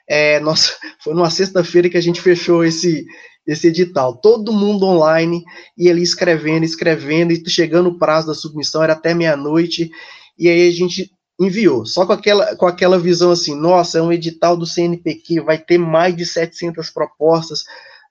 [0.09, 0.41] É,
[1.01, 3.05] foi numa sexta-feira que a gente fechou esse,
[3.47, 4.17] esse edital.
[4.17, 5.43] Todo mundo online,
[5.77, 9.89] e ele escrevendo, escrevendo, e chegando o prazo da submissão, era até meia-noite,
[10.37, 14.11] e aí a gente enviou, só com aquela, com aquela visão assim, nossa, é um
[14.11, 17.63] edital do CNPq, vai ter mais de 700 propostas,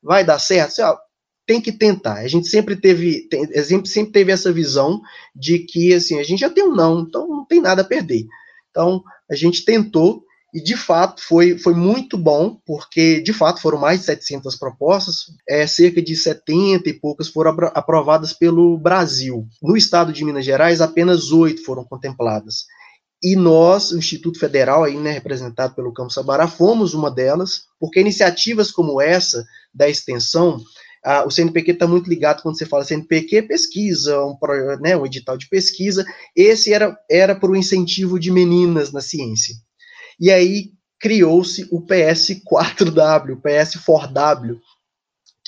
[0.02, 0.68] vai dar certo?
[0.68, 0.96] Assim, ó,
[1.46, 2.18] tem que tentar.
[2.18, 5.00] A gente sempre teve, tem, a gente sempre teve essa visão
[5.34, 8.26] de que assim, a gente já tem um não, então não tem nada a perder.
[8.70, 13.78] Então, a gente tentou e de fato foi, foi muito bom, porque de fato foram
[13.78, 19.46] mais de 700 propostas, é, cerca de 70 e poucas foram aprovadas pelo Brasil.
[19.62, 22.64] No estado de Minas Gerais, apenas oito foram contempladas.
[23.22, 28.00] E nós, o Instituto Federal, aí, né, representado pelo Campo Sabará, fomos uma delas, porque
[28.00, 30.61] iniciativas como essa da extensão,
[31.04, 34.37] ah, o CNPq está muito ligado quando você fala CNPq, pesquisa, um,
[34.81, 36.04] né, um edital de pesquisa,
[36.35, 39.54] esse era, era para o incentivo de meninas na ciência.
[40.20, 44.59] E aí criou-se o PS4W, o PS4W,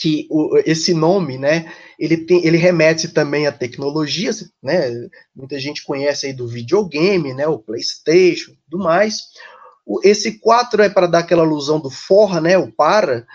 [0.00, 4.90] que o, esse nome, né, ele, tem, ele remete também a tecnologias, né,
[5.36, 9.24] muita gente conhece aí do videogame, né, o Playstation, tudo mais.
[9.84, 13.26] O, esse 4 é para dar aquela alusão do for, né, o para,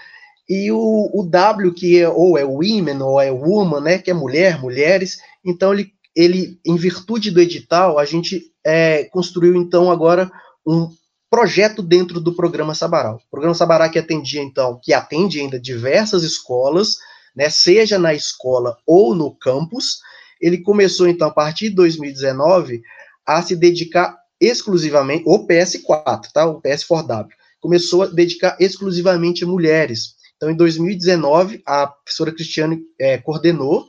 [0.50, 4.14] e o, o W, que é, ou é women, ou é woman, né, que é
[4.16, 10.32] mulher, mulheres, então ele, ele em virtude do edital, a gente é, construiu então agora
[10.66, 10.90] um
[11.36, 13.14] projeto dentro do programa Sabará.
[13.14, 16.96] O programa Sabará que atendia, então, que atende ainda diversas escolas,
[17.36, 20.00] né, seja na escola ou no campus,
[20.40, 22.82] ele começou, então, a partir de 2019,
[23.28, 27.28] a se dedicar exclusivamente, o PS4, tá, o PS4W,
[27.60, 30.16] começou a dedicar exclusivamente a mulheres.
[30.38, 33.86] Então, em 2019, a professora Cristiane é, coordenou,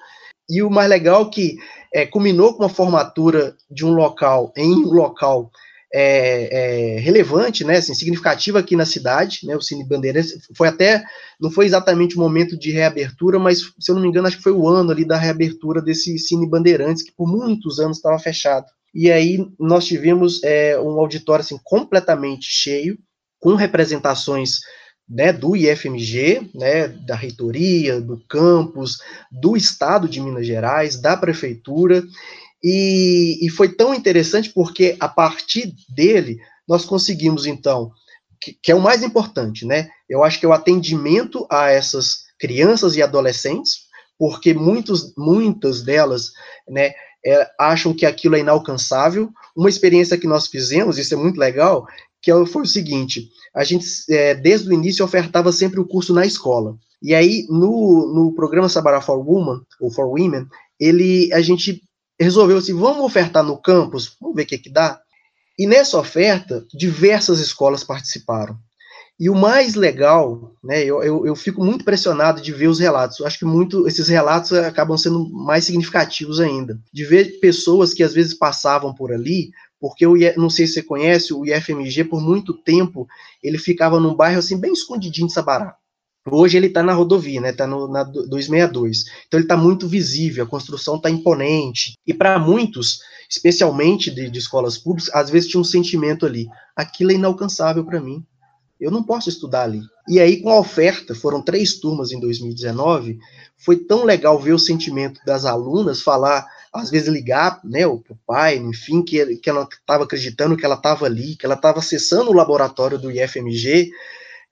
[0.51, 1.57] e o mais legal é que
[1.95, 5.53] é, culminou com uma formatura de um local, em um local
[5.99, 11.03] é, é, relevante, né, assim, significativa aqui na cidade, né, o Cine Bandeirantes, foi até,
[11.41, 14.43] não foi exatamente o momento de reabertura, mas, se eu não me engano, acho que
[14.43, 18.67] foi o ano ali da reabertura desse Cine Bandeirantes, que por muitos anos estava fechado.
[18.95, 22.99] E aí nós tivemos é, um auditório, assim, completamente cheio,
[23.41, 24.61] com representações
[25.09, 28.99] né, do IFMG, né, da reitoria, do campus,
[29.33, 32.03] do estado de Minas Gerais, da prefeitura,
[32.69, 37.93] e, e foi tão interessante porque a partir dele nós conseguimos, então,
[38.41, 39.89] que, que, é o mais importante, né?
[40.09, 43.87] Eu acho que é o atendimento a essas crianças e adolescentes,
[44.19, 46.33] porque muitos, muitas delas,
[46.69, 46.93] né,
[47.25, 49.31] é, acham que aquilo é inalcançável.
[49.57, 51.87] Uma experiência que nós fizemos, isso é muito legal,
[52.21, 56.13] que é foi o seguinte: a gente, é, desde o início, ofertava sempre o curso
[56.13, 56.77] na escola.
[57.01, 60.49] E aí, no, no programa Sabará for Women, ou for Women,
[60.81, 61.87] ele, a gente
[62.19, 65.01] resolveu assim, vamos ofertar no campus, vamos ver o que, que dá.
[65.59, 68.59] E nessa oferta, diversas escolas participaram.
[69.19, 73.19] E o mais legal, né, eu, eu, eu, fico muito impressionado de ver os relatos.
[73.19, 76.79] Eu acho que muito esses relatos acabam sendo mais significativos ainda.
[76.93, 79.51] De ver pessoas que às vezes passavam por ali,
[79.81, 83.09] porque eu não sei se você conhece, o IFMG, por muito tempo,
[83.43, 85.75] ele ficava num bairro assim, bem escondidinho de Sabará.
[86.29, 87.51] Hoje ele está na rodovia, né?
[87.51, 89.05] Está na 262.
[89.27, 91.95] Então ele está muito visível, a construção está imponente.
[92.07, 97.13] E para muitos, especialmente de, de, escolas públicas, às vezes tinha um sentimento ali: aquilo
[97.13, 98.25] é inalcançável para mim.
[98.79, 99.81] Eu não posso estudar ali.
[100.09, 103.19] E aí, com a oferta, foram três turmas em 2019,
[103.57, 108.57] foi tão legal ver o sentimento das alunas falar, às vezes ligar, né, o pai,
[108.57, 112.35] enfim, que, que ela estava acreditando que ela estava ali, que ela estava acessando o
[112.35, 113.91] laboratório do IFMG,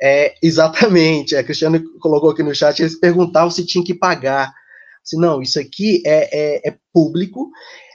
[0.03, 4.53] é, exatamente, a Cristiano colocou aqui no chat, eles perguntavam se tinha que pagar.
[5.03, 7.51] Se não, isso aqui é, é, é, público,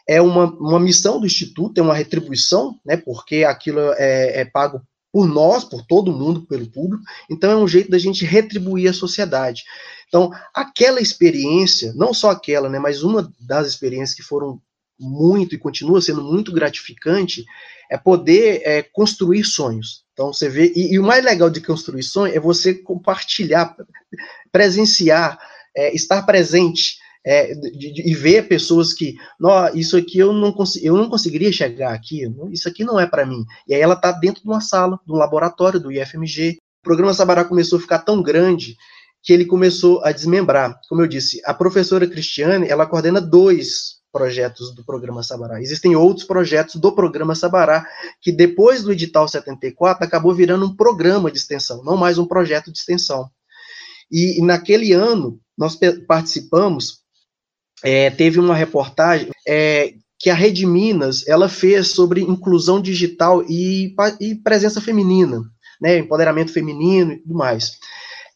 [0.08, 4.82] é uma, uma missão do Instituto, é uma retribuição, né, porque aquilo é, é pago
[5.12, 8.94] por nós, por todo mundo, pelo público, então é um jeito da gente retribuir a
[8.94, 9.64] sociedade.
[10.08, 14.62] Então, aquela experiência, não só aquela, né, mas uma das experiências que foram
[15.00, 17.46] muito e continua sendo muito gratificante
[17.90, 20.04] é poder é, construir sonhos.
[20.14, 23.76] Então você vê, e, e, o mais legal de construir sonho é você compartilhar,
[24.52, 25.40] presenciar,
[25.76, 30.54] é, estar presente é, de, de, e ver pessoas que, não, isso aqui eu não,
[30.82, 33.44] eu não conseguiria chegar aqui, isso aqui não é para mim.
[33.68, 36.58] E aí ela está dentro de uma sala, de um laboratório do IFMG.
[36.82, 38.76] O programa Sabará começou a ficar tão grande
[39.22, 40.80] que ele começou a desmembrar.
[40.88, 45.62] Como eu disse, a professora Cristiane, ela coordena dois projetos do programa Sabará.
[45.62, 47.86] Existem outros projetos do programa Sabará
[48.22, 52.72] que depois do edital 74 acabou virando um programa de extensão, não mais um projeto
[52.72, 53.30] de extensão.
[54.12, 57.00] E, e naquele ano nós participamos,
[57.84, 63.96] é, teve uma reportagem é, que a Rede Minas ela fez sobre inclusão digital e,
[64.20, 65.42] e presença feminina,
[65.82, 67.78] né, empoderamento feminino e tudo mais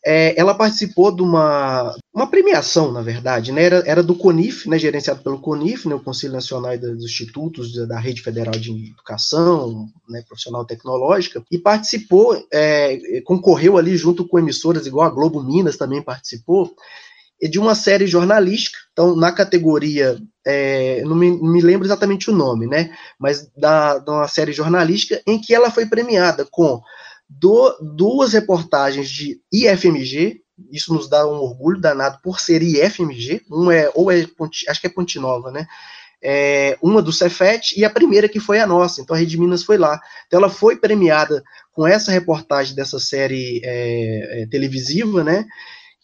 [0.05, 3.63] é, ela participou de uma, uma premiação, na verdade, né?
[3.63, 4.77] era, era do CONIF, né?
[4.77, 5.95] gerenciado pelo CONIF, né?
[5.95, 10.21] o Conselho Nacional dos Institutos da, Rede Federal de Educação né?
[10.27, 16.01] Profissional Tecnológica, e participou, é, concorreu ali junto com emissoras igual a Globo Minas também
[16.01, 16.75] participou,
[17.41, 22.33] de uma série jornalística, então na categoria, é, não, me, não, me, lembro exatamente o
[22.33, 26.81] nome, né, mas da, de uma série jornalística em que ela foi premiada com
[27.39, 30.41] do, duas reportagens de IFMG,
[30.71, 34.25] isso nos dá um orgulho danado por ser IFMG, um é, ou é,
[34.69, 35.65] acho que é Ponte Nova, né,
[36.21, 39.63] é, uma do Cefet e a primeira que foi a nossa, então a Rede Minas
[39.63, 39.99] foi lá.
[40.25, 41.43] Então ela foi premiada
[41.73, 45.45] com essa reportagem dessa série é, é, televisiva, né,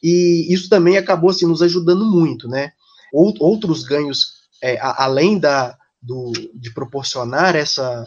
[0.01, 2.71] e isso também acabou assim, nos ajudando muito, né?
[3.11, 8.05] Outros ganhos, é, além da, do, de proporcionar essa,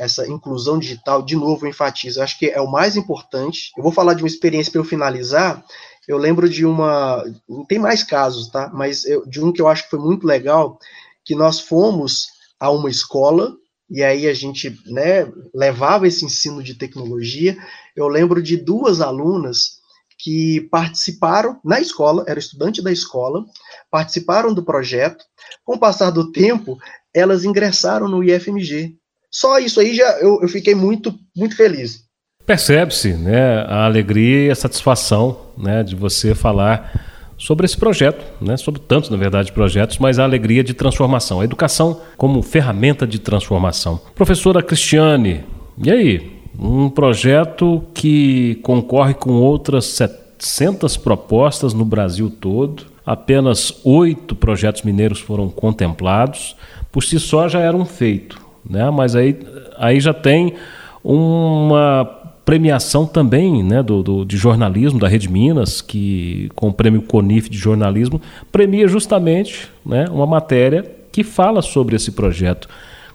[0.00, 3.70] essa inclusão digital, de novo, eu enfatizo, acho que é o mais importante.
[3.76, 5.62] Eu vou falar de uma experiência para eu finalizar.
[6.08, 7.22] Eu lembro de uma.
[7.46, 8.70] Não tem mais casos, tá?
[8.72, 10.78] Mas eu, de um que eu acho que foi muito legal,
[11.22, 13.54] que nós fomos a uma escola
[13.90, 17.58] e aí a gente né, levava esse ensino de tecnologia.
[17.94, 19.80] Eu lembro de duas alunas
[20.18, 23.44] que participaram na escola, era estudante da escola,
[23.90, 25.24] participaram do projeto.
[25.64, 26.78] Com o passar do tempo,
[27.12, 28.96] elas ingressaram no IFMG.
[29.30, 32.04] Só isso aí já eu, eu fiquei muito, muito feliz.
[32.46, 38.56] Percebe-se né, a alegria e a satisfação né, de você falar sobre esse projeto, né,
[38.56, 43.18] sobre tantos, na verdade, projetos, mas a alegria de transformação, a educação como ferramenta de
[43.18, 44.00] transformação.
[44.14, 45.44] Professora Cristiane,
[45.82, 46.40] e aí?
[46.58, 52.86] Um projeto que concorre com outras 700 propostas no Brasil todo.
[53.06, 56.56] Apenas oito projetos mineiros foram contemplados.
[56.92, 58.90] Por si só já era um feito, né?
[58.90, 59.38] mas aí,
[59.76, 60.54] aí já tem
[61.02, 67.02] uma premiação também né, do, do, de jornalismo da Rede Minas, que com o prêmio
[67.02, 68.20] Conif de jornalismo,
[68.50, 72.68] premia justamente né, uma matéria que fala sobre esse projeto.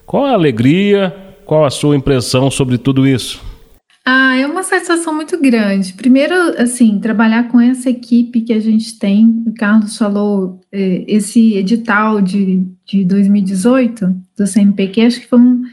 [0.06, 3.42] Qual a alegria, qual a sua impressão sobre tudo isso?
[4.08, 5.94] Ah, é uma satisfação muito grande.
[5.94, 9.44] Primeiro, assim, trabalhar com essa equipe que a gente tem.
[9.48, 15.64] O Carlos falou, é, esse edital de, de 2018 do CNPq, acho que foi um,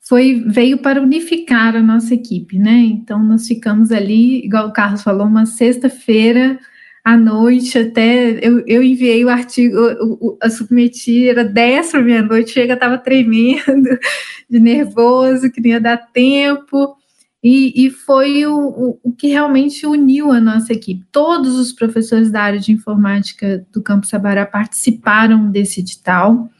[0.00, 2.78] foi, veio para unificar a nossa equipe, né?
[2.78, 6.58] Então, nós ficamos ali, igual o Carlos falou, uma sexta-feira
[7.04, 12.74] à noite, até eu, eu enviei o artigo, eu submeti, era 10 para meia-noite, chega,
[12.74, 13.88] estava tremendo,
[14.50, 16.96] de nervoso, que não ia dar tempo,
[17.42, 21.06] e, e foi o, o, o, que realmente uniu a nossa equipe.
[21.12, 26.50] Todos os professores da área de informática do Campo Sabará participaram desse edital,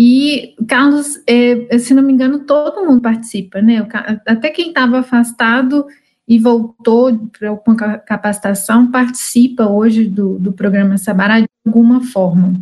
[0.00, 3.84] e, Carlos, é, se não me engano, todo mundo participa, né?
[4.24, 5.84] Até quem estava afastado
[6.26, 12.54] e voltou para alguma capacitação, participa hoje do, do programa Sabará de alguma forma.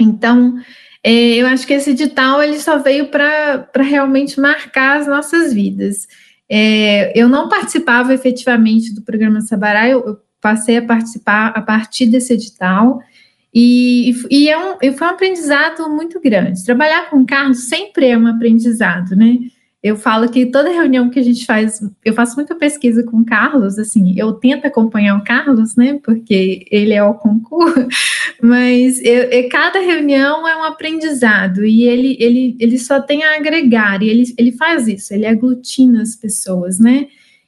[0.00, 0.58] Então,
[1.04, 6.08] é, eu acho que esse edital ele só veio para realmente marcar as nossas vidas.
[6.48, 12.06] É, eu não participava efetivamente do programa Sabará, eu, eu, passei a participar a partir
[12.06, 13.00] desse edital,
[13.52, 16.62] e, e, é um, foi um aprendizado muito grande.
[16.62, 19.38] Trabalhar com carros sempre é um aprendizado, né?
[19.82, 23.24] Eu falo que toda reunião que a gente faz, eu faço muita pesquisa com o
[23.24, 27.86] Carlos, assim, eu tento acompanhar o Carlos, né, porque ele é o concurso,
[28.42, 33.36] mas eu, eu, cada reunião é um aprendizado e ele, ele, ele só tem a
[33.36, 37.06] agregar, e ele, ele faz isso, ele aglutina as pessoas, né,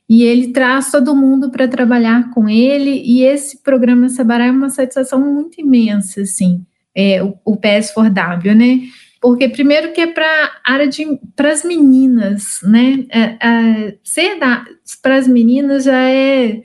[0.08, 4.70] e ele traz todo mundo para trabalhar com ele, e esse programa Sabará é uma
[4.70, 6.64] satisfação muito imensa, assim,
[6.94, 8.80] é, o, o PS4W, né,
[9.20, 11.04] porque primeiro que é para área de
[11.34, 13.04] para as meninas, né?
[13.10, 14.38] É, é, ser
[15.02, 16.62] para as meninas já é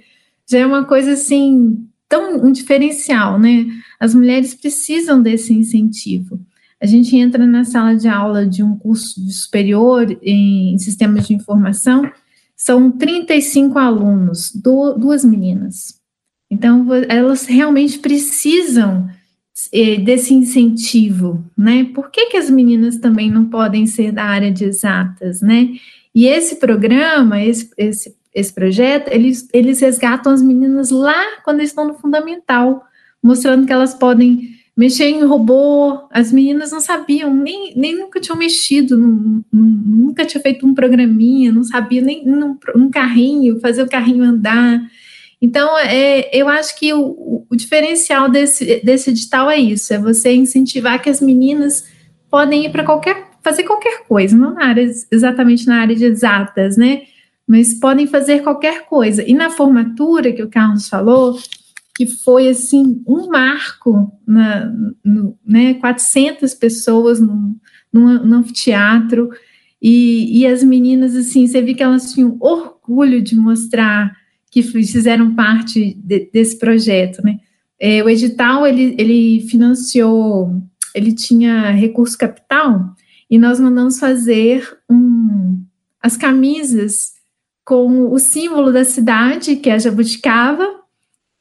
[0.50, 3.66] já é uma coisa assim tão um diferencial, né?
[4.00, 6.40] As mulheres precisam desse incentivo.
[6.80, 12.12] A gente entra na sala de aula de um curso superior em sistemas de informação,
[12.56, 16.00] são 35 alunos, duas meninas.
[16.52, 19.10] Então, elas realmente precisam
[20.04, 21.84] desse incentivo, né?
[21.94, 25.70] Por que, que as meninas também não podem ser da área de exatas, né?
[26.14, 31.88] E esse programa, esse, esse, esse projeto, eles, eles resgatam as meninas lá quando estão
[31.88, 32.84] no fundamental,
[33.22, 36.00] mostrando que elas podem mexer em robô.
[36.12, 38.98] As meninas não sabiam, nem, nem nunca tinham mexido,
[39.52, 44.82] nunca tinha feito um programinha, não sabia nem num, um carrinho, fazer o carrinho andar.
[45.44, 50.34] Então, é, eu acho que o, o, diferencial desse, desse edital é isso: é você
[50.34, 51.84] incentivar que as meninas
[52.32, 56.78] podem ir para qualquer, fazer qualquer coisa, não na área, exatamente na área de exatas,
[56.78, 57.02] né?
[57.46, 59.22] Mas podem fazer qualquer coisa.
[59.22, 61.38] E na formatura que o Carlos falou,
[61.94, 64.72] que foi assim um marco, na,
[65.04, 65.74] no, né?
[65.74, 67.58] 400 pessoas no
[68.34, 69.30] anfiteatro.
[69.82, 74.23] E, e as meninas, assim, você viu que elas tinham orgulho de mostrar
[74.54, 77.40] que fizeram parte de, desse projeto, né?
[77.80, 80.62] É, o edital, ele, ele financiou,
[80.94, 82.94] ele tinha recurso capital,
[83.28, 85.60] e nós mandamos fazer um,
[86.00, 87.14] as camisas
[87.66, 90.68] com o símbolo da cidade, que é a jabuticaba,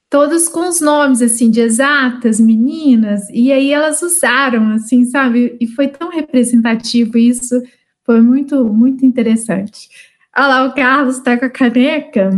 [0.08, 5.54] todos com os nomes assim de exatas, meninas, e aí elas usaram assim, sabe?
[5.60, 7.62] E foi tão representativo isso,
[8.04, 9.90] foi muito muito interessante.
[10.34, 12.30] Olha lá, o Carlos está com a caneca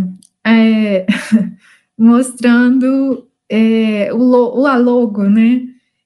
[0.47, 1.07] é,
[1.97, 5.63] mostrando é, o, o logo, né?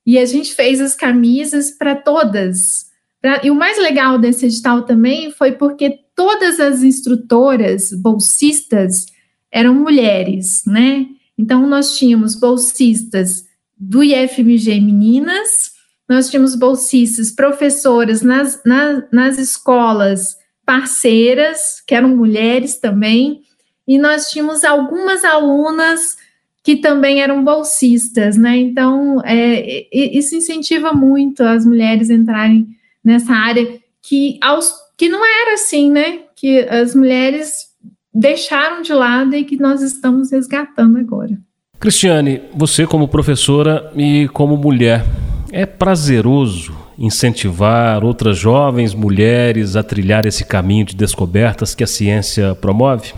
[0.07, 2.87] E a gente fez as camisas para todas.
[3.21, 9.07] Pra, e o mais legal desse edital também foi porque todas as instrutoras bolsistas
[9.53, 11.07] eram mulheres, né?
[11.37, 13.45] Então, nós tínhamos bolsistas
[13.77, 15.73] do IFMG Meninas,
[16.09, 20.37] nós tínhamos bolsistas, professoras nas, nas, nas escolas
[20.67, 23.43] parceiras, que eram mulheres também,
[23.89, 26.19] e nós tínhamos algumas alunas
[26.63, 28.59] que também eram bolsistas, né?
[28.59, 32.69] Então, é, isso incentiva muito as mulheres entrarem
[33.03, 33.67] nessa área
[34.03, 36.19] que, aos, que não era assim, né?
[36.37, 37.69] Que as mulheres
[38.13, 41.39] deixaram de lado e que nós estamos resgatando agora.
[41.81, 45.03] Cristiane, você como professora e como mulher,
[45.51, 52.55] é prazeroso incentivar outras jovens mulheres a trilhar esse caminho de descobertas que a ciência
[52.57, 53.15] promove?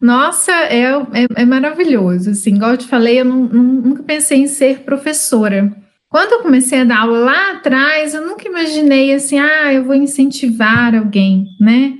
[0.00, 2.30] Nossa, é, é, é maravilhoso.
[2.30, 5.74] Assim, igual eu te falei, eu não, nunca pensei em ser professora.
[6.08, 9.94] Quando eu comecei a dar aula lá atrás, eu nunca imaginei assim, ah, eu vou
[9.94, 11.94] incentivar alguém, né?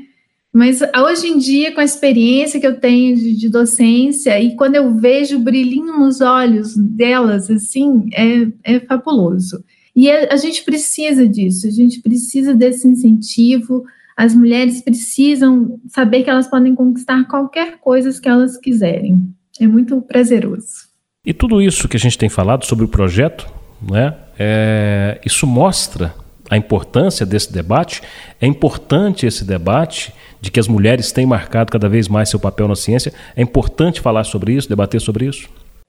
[0.53, 4.77] Mas hoje em dia, com a experiência que eu tenho de, de, docência, e quando
[4.77, 9.63] eu vejo o brilhinho nos olhos delas, assim, é, é fabuloso.
[9.95, 13.85] E a, a gente precisa disso, a gente precisa desse incentivo.
[14.17, 19.29] As mulheres precisam saber que elas podem conquistar qualquer coisa que elas quiserem.
[19.61, 20.87] É muito prazeroso.
[21.25, 23.47] E tudo isso que a gente tem falado sobre o projeto,
[23.83, 26.15] né, é, isso mostra
[26.49, 28.03] a importância desse debate.
[28.41, 32.69] É importante esse debate de que as mulheres têm marcado cada vez mais seu papel
[32.69, 33.13] na ciência.
[33.35, 35.49] É importante falar sobre isso, debater sobre isso?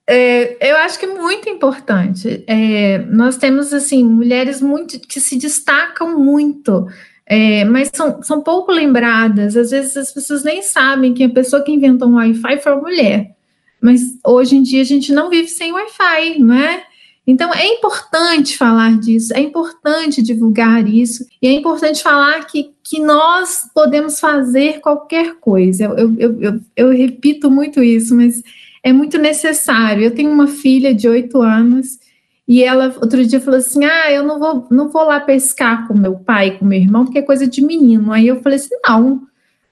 [0.10, 2.44] É, eu acho que é muito importante.
[2.48, 6.88] É, nós temos assim mulheres muito que se destacam muito,
[7.30, 9.58] é, mas são, são pouco lembradas.
[9.58, 12.82] Às vezes as pessoas nem sabem que a pessoa que inventou um Wi-Fi foi uma
[12.82, 13.36] mulher.
[13.82, 16.84] Mas hoje em dia a gente não vive sem Wi-Fi, não é?
[17.30, 23.02] Então, é importante falar disso, é importante divulgar isso, e é importante falar que, que
[23.02, 25.84] nós podemos fazer qualquer coisa.
[25.84, 28.42] Eu, eu, eu, eu repito muito isso, mas
[28.82, 30.04] é muito necessário.
[30.04, 32.00] Eu tenho uma filha de oito anos
[32.48, 35.98] e ela outro dia falou assim: Ah, eu não vou, não vou lá pescar com
[35.98, 38.12] meu pai, com meu irmão, porque é coisa de menino.
[38.12, 39.28] Aí eu falei assim: não,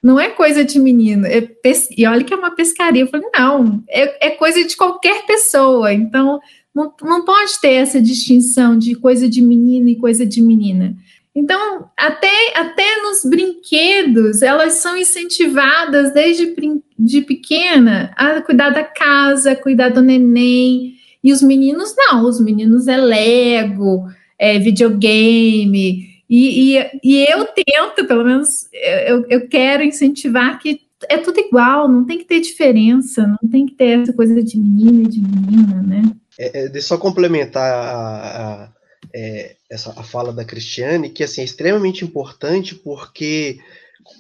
[0.06, 1.26] não é coisa de menino.
[1.26, 1.88] É pes...
[1.98, 3.02] E olha que é uma pescaria.
[3.02, 5.92] Eu falei, não, é, é coisa de qualquer pessoa.
[5.92, 6.40] Então,
[6.76, 10.96] não, não pode ter essa distinção de coisa de menino e coisa de menina.
[11.34, 16.54] Então, até, até nos brinquedos, elas são incentivadas desde
[17.00, 20.95] de pequena a cuidar da casa, cuidar do neném.
[21.26, 24.06] E os meninos não, os meninos é Lego,
[24.38, 26.22] é videogame.
[26.30, 31.90] E, e, e eu tento, pelo menos, eu, eu quero incentivar que é tudo igual,
[31.90, 35.20] não tem que ter diferença, não tem que ter essa coisa de menino e de
[35.20, 36.04] menina, né?
[36.38, 38.70] É, é, só complementar a, a,
[39.12, 43.58] é, essa, a fala da Cristiane, que assim, é extremamente importante porque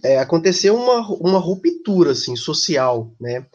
[0.03, 3.45] é, aconteceu uma, uma ruptura assim, social, né?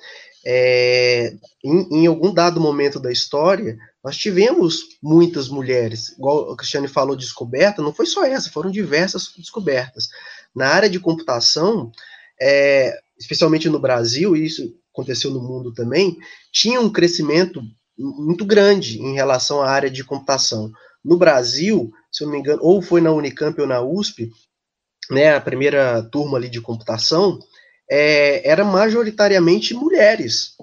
[0.45, 6.89] É, em, em, algum dado momento da história, nós tivemos muitas mulheres, igual a Cristiane
[6.89, 10.09] falou, descoberta, não foi só essa, foram diversas descobertas.
[10.55, 11.93] Na área de computação,
[12.41, 16.17] é, especialmente no Brasil, e isso aconteceu no mundo também,
[16.51, 17.63] tinha um crescimento
[17.99, 20.73] muito grande em relação à área de computação.
[21.05, 24.31] No Brasil, se eu não me engano, ou foi na Unicamp ou na USP,
[25.11, 27.39] né, a primeira turma ali de computação,
[27.91, 30.55] é, era majoritariamente mulheres.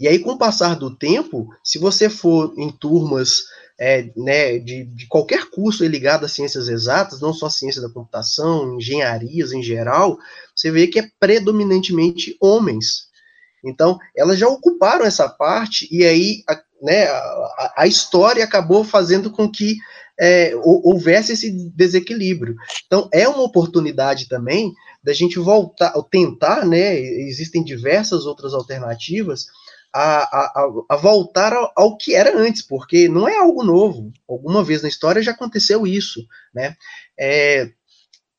[0.00, 3.42] E aí, com o passar do tempo, se você for em turmas
[3.78, 8.76] é, né, de, de, qualquer curso ligado a ciências exatas, não só ciência da computação,
[8.76, 10.18] engenharias em geral,
[10.56, 13.08] você vê que é predominantemente homens.
[13.64, 19.30] Então, elas já ocuparam essa parte, e aí a, né, a, a história acabou fazendo
[19.30, 19.76] com que
[20.18, 22.56] é, houvesse esse desequilíbrio.
[22.86, 29.46] Então, é uma oportunidade também da gente voltar, tentar, né, existem diversas outras alternativas,
[29.92, 34.10] a, a, a voltar ao, ao, que era antes, porque não é algo novo.
[34.28, 36.76] Alguma vez na história já aconteceu isso, né?
[37.18, 37.70] É,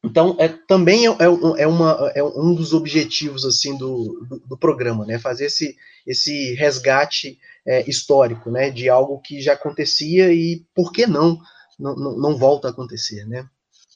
[0.03, 4.57] Então, é, também é, é, é, uma, é um dos objetivos assim do, do, do
[4.57, 5.18] programa, né?
[5.20, 8.70] Fazer esse, esse resgate é, histórico, né?
[8.70, 11.39] De algo que já acontecia e por que não,
[11.80, 13.47] não, não volta a acontecer, né?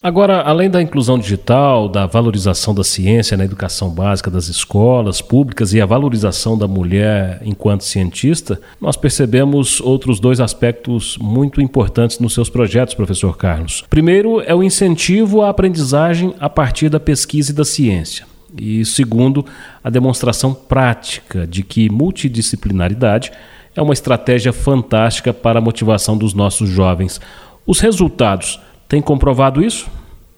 [0.02, 5.74] Agora, além da inclusão digital, da valorização da ciência na educação básica das escolas públicas
[5.74, 12.36] e a valorização da mulher enquanto cientista, nós percebemos outros dois aspectos muito importantes nos
[12.36, 13.84] seus projetos, professor Carlos.
[13.90, 18.28] Primeiro é o incentivo à aprendizagem a partir da pesquisa e da ciência.
[18.56, 19.44] E segundo,
[19.84, 23.32] a demonstração prática de que multidisciplinaridade
[23.76, 27.20] é uma estratégia fantástica para a motivação dos nossos jovens.
[27.66, 29.90] Os resultados tem comprovado isso?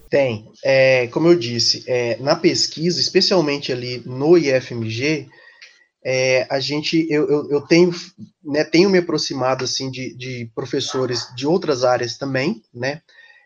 [0.10, 0.50] Tem.
[0.64, 5.28] É, como eu disse, é, na pesquisa, especialmente ali no IFMG,
[6.04, 7.94] é, a gente, eu, eu, eu, tenho,
[8.44, 13.02] né, tenho me aproximado, assim, de, de professores de outras áreas também, né,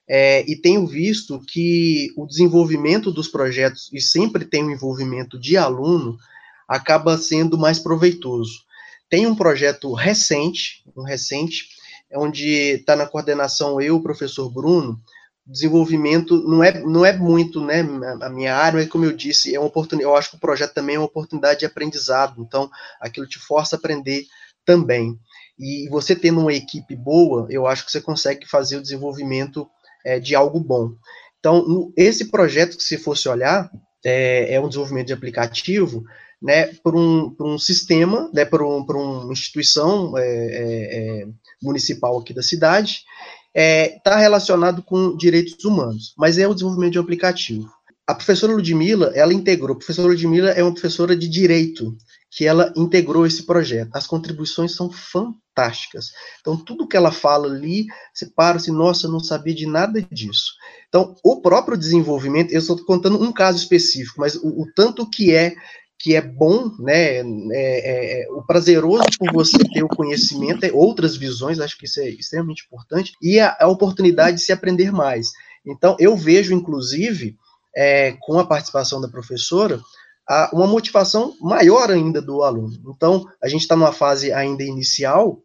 [0.08, 5.58] é, e tenho visto que o desenvolvimento dos projetos, e sempre tem o envolvimento de
[5.58, 6.18] aluno,
[6.68, 8.64] acaba sendo mais proveitoso.
[9.10, 11.68] Tem um projeto recente, um recente,
[12.16, 14.99] onde está na coordenação eu, o professor Bruno,
[15.45, 17.82] desenvolvimento não é, não é muito né,
[18.22, 20.74] a minha área, mas como eu disse, é uma oportunidade, eu acho que o projeto
[20.74, 22.70] também é uma oportunidade de aprendizado, então
[23.01, 24.26] aquilo te força a aprender
[24.66, 25.20] também.
[25.59, 29.68] E você tendo uma equipe boa, eu acho que você consegue fazer o desenvolvimento
[30.05, 30.93] é, de algo bom.
[31.39, 33.70] Então, no, esse projeto que se fosse olhar,
[34.03, 36.03] é, é um desenvolvimento de aplicativo,
[36.41, 41.28] né, por um, por um sistema, né, por, um, por uma instituição é, é, é
[41.64, 43.03] municipal aqui da cidade,
[43.55, 47.72] está é, tá relacionado com direitos humanos, mas é o desenvolvimento de um aplicativo.
[48.05, 51.95] A professora Ludmilla, ela integrou, a professora Ludmilla é uma professora de direito,
[52.36, 53.95] que ela integrou esse projeto.
[53.95, 56.07] As contribuições são fantásticas.
[56.41, 60.53] Então, tudo que ela fala ali, você para assim, nossa, não sabia de nada disso.
[60.89, 65.34] Então, o próprio desenvolvimento, eu estou contando um caso específico, mas o, o tanto que
[65.34, 65.53] é
[66.04, 67.20] que é bom, né?
[67.20, 71.86] É, é, é, o prazeroso por você ter o conhecimento, é outras visões, acho que
[71.86, 75.28] isso é extremamente importante, e a, a oportunidade de se aprender mais.
[75.66, 77.38] Então, eu vejo, inclusive,
[77.74, 79.80] é, com a participação da professora,
[80.28, 82.78] a, uma motivação maior ainda do aluno.
[82.93, 85.41] Então, a gente está numa fase ainda inicial,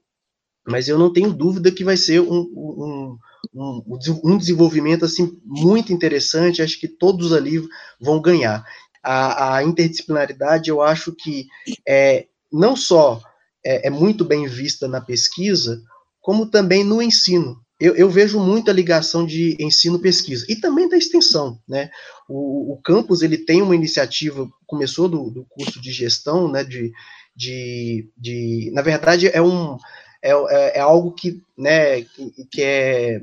[0.66, 3.18] mas eu não tenho dúvida que vai ser um, um,
[3.54, 7.62] um, um desenvolvimento assim muito interessante, acho que todos ali
[8.00, 8.64] vão ganhar
[9.02, 11.46] a, a interdisciplinaridade, eu acho que
[11.86, 13.20] é, não só
[13.64, 15.82] é, é, muito bem vista na pesquisa,
[16.20, 17.60] como também no ensino.
[17.80, 21.90] Eu, eu vejo muita ligação de ensino-pesquisa e também da extensão, né?
[22.28, 26.64] O, o, campus ele tem uma iniciativa, começou do, do curso de gestão, né?
[26.64, 26.92] De,
[27.36, 29.76] de, de na verdade é um
[30.20, 32.02] é, é, é algo que, né?
[32.02, 33.20] Que, que é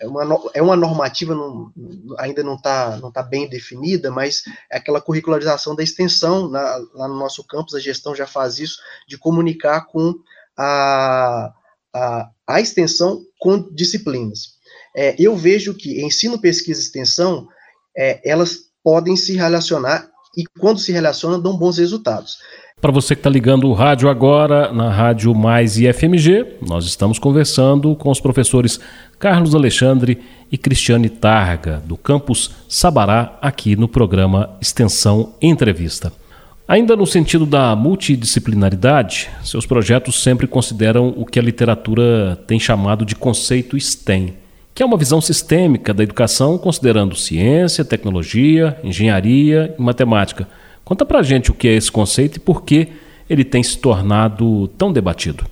[0.00, 1.72] é uma, é uma normativa, não,
[2.18, 6.62] ainda não está não tá bem definida, mas é aquela curricularização da extensão, na,
[6.94, 8.78] lá no nosso campus, a gestão já faz isso,
[9.08, 10.14] de comunicar com
[10.56, 11.52] a,
[11.92, 14.56] a, a extensão com disciplinas.
[14.94, 17.48] É, eu vejo que ensino, pesquisa e extensão,
[17.96, 22.38] é, elas podem se relacionar e quando se relacionam, dão bons resultados.
[22.80, 27.96] Para você que está ligando o rádio agora, na Rádio Mais IFMG, nós estamos conversando
[27.96, 28.78] com os professores
[29.18, 30.20] Carlos Alexandre
[30.50, 36.12] e Cristiane Targa, do campus Sabará, aqui no programa Extensão Entrevista.
[36.68, 43.04] Ainda no sentido da multidisciplinaridade, seus projetos sempre consideram o que a literatura tem chamado
[43.04, 44.34] de conceito STEM,
[44.72, 50.46] que é uma visão sistêmica da educação considerando ciência, tecnologia, engenharia e matemática
[50.88, 52.88] Conta pra gente o que é esse conceito e por que
[53.28, 55.44] ele tem se tornado tão debatido.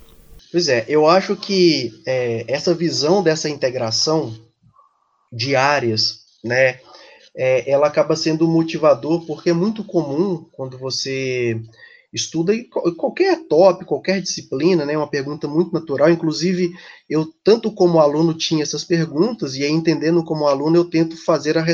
[0.51, 4.35] Pois é, eu acho que é, essa visão dessa integração
[5.31, 6.79] de áreas, né,
[7.35, 11.61] é, ela acaba sendo motivador, porque é muito comum quando você
[12.11, 12.51] estuda
[12.97, 16.71] qualquer tópico, qualquer disciplina, né, uma pergunta muito natural, inclusive
[17.07, 21.59] eu, tanto como aluno, tinha essas perguntas, e aí entendendo como aluno, eu tento fazer
[21.59, 21.65] a,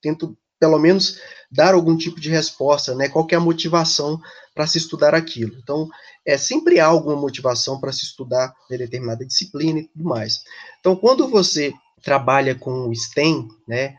[0.00, 1.20] tento pelo menos
[1.52, 3.08] dar algum tipo de resposta, né?
[3.08, 4.20] Qual é a motivação
[4.54, 5.54] para se estudar aquilo?
[5.62, 5.88] Então,
[6.24, 10.40] é sempre há alguma motivação para se estudar determinada disciplina e tudo mais.
[10.80, 11.72] Então, quando você
[12.02, 13.94] trabalha com o STEM, né?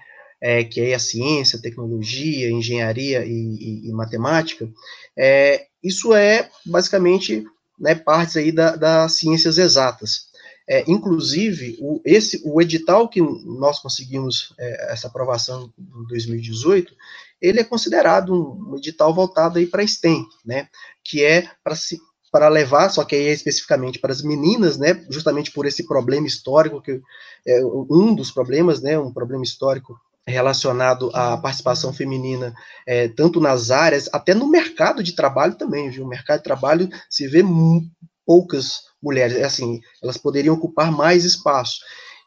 [0.46, 4.70] É, que é a ciência, tecnologia, engenharia e, e, e matemática,
[5.18, 7.46] é, isso é basicamente
[7.80, 10.28] né, partes aí da, das ciências exatas.
[10.68, 16.94] É, inclusive, o, esse, o edital que nós conseguimos é, essa aprovação em 2018,
[17.44, 20.70] ele é considerado um, edital voltado aí para STEM, né,
[21.04, 22.00] que é para se
[22.32, 26.26] para levar, só que aí é especificamente para as meninas, né, justamente por esse problema
[26.26, 27.00] histórico que
[27.46, 32.56] é um dos problemas, né, um problema histórico relacionado à participação feminina,
[32.88, 36.06] é, tanto nas áreas, até no mercado de trabalho também, viu?
[36.06, 37.44] O mercado de trabalho se vê
[38.26, 41.82] poucas mulheres, é assim, elas poderiam ocupar mais espaço.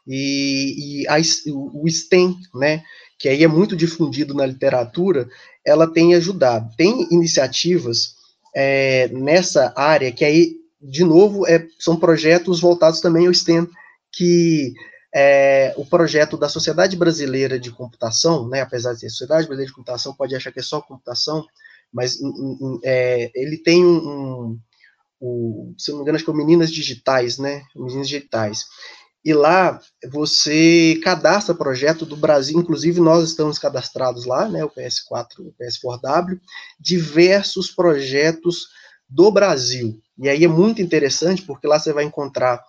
[0.07, 1.17] E, e a,
[1.51, 2.83] o STEM, né,
[3.17, 5.27] que aí é muito difundido na literatura,
[5.65, 6.75] ela tem ajudado.
[6.77, 8.15] Tem iniciativas
[8.55, 13.67] é, nessa área que aí, de novo, é, são projetos voltados também ao STEM,
[14.11, 14.73] que
[15.13, 19.75] é, o projeto da Sociedade Brasileira de Computação, né, apesar de ser Sociedade Brasileira de
[19.75, 21.45] Computação, pode achar que é só computação,
[21.91, 22.17] mas
[22.83, 24.59] é, ele tem um,
[25.21, 28.65] um, se não me engano, acho que é o Meninas Digitais, né, Meninas Digitais,
[29.27, 29.77] e lá
[30.09, 36.39] você cadastra projeto do Brasil, inclusive nós estamos cadastrados lá, né, o PS4, o PS4W,
[36.79, 38.69] diversos projetos
[39.09, 39.99] do Brasil.
[40.17, 42.63] E aí é muito interessante porque lá você vai encontrar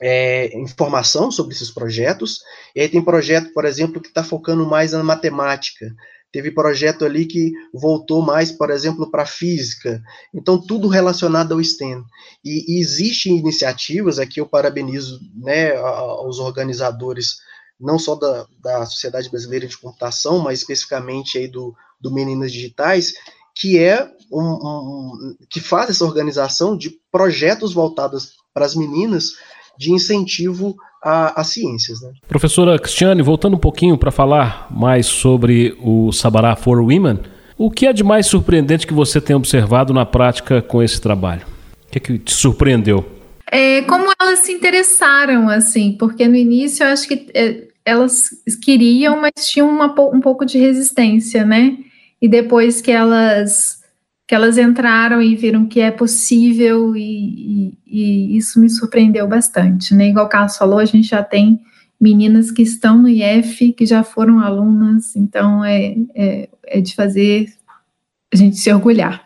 [0.00, 2.40] é, informação sobre esses projetos.
[2.74, 5.94] E aí tem projeto, por exemplo, que está focando mais na matemática.
[6.36, 10.02] Teve projeto ali que voltou mais, por exemplo, para física.
[10.34, 12.04] Então, tudo relacionado ao STEM.
[12.44, 17.38] E, e existem iniciativas, aqui eu parabenizo né, aos organizadores,
[17.80, 23.14] não só da, da Sociedade Brasileira de Computação, mas especificamente aí do, do Meninas Digitais,
[23.54, 29.32] que é um, um, que faz essa organização de projetos voltados para as meninas
[29.78, 32.00] de incentivo às ciências.
[32.02, 32.10] Né?
[32.28, 37.20] Professora Cristiane, voltando um pouquinho para falar mais sobre o Sabará for Women,
[37.56, 41.42] o que é de mais surpreendente que você tem observado na prática com esse trabalho?
[41.86, 43.06] O que, é que te surpreendeu?
[43.50, 48.30] É, como elas se interessaram, assim, porque no início eu acho que é, elas
[48.62, 51.78] queriam, mas tinham uma, um pouco de resistência, né?
[52.20, 53.78] E depois que elas
[54.26, 59.94] que elas entraram e viram que é possível e, e, e, isso me surpreendeu bastante,
[59.94, 60.08] né?
[60.08, 61.60] Igual o Carlos falou, a gente já tem
[62.00, 67.52] meninas que estão no IF, que já foram alunas, então é, é, é de fazer
[68.32, 69.24] a gente se orgulhar.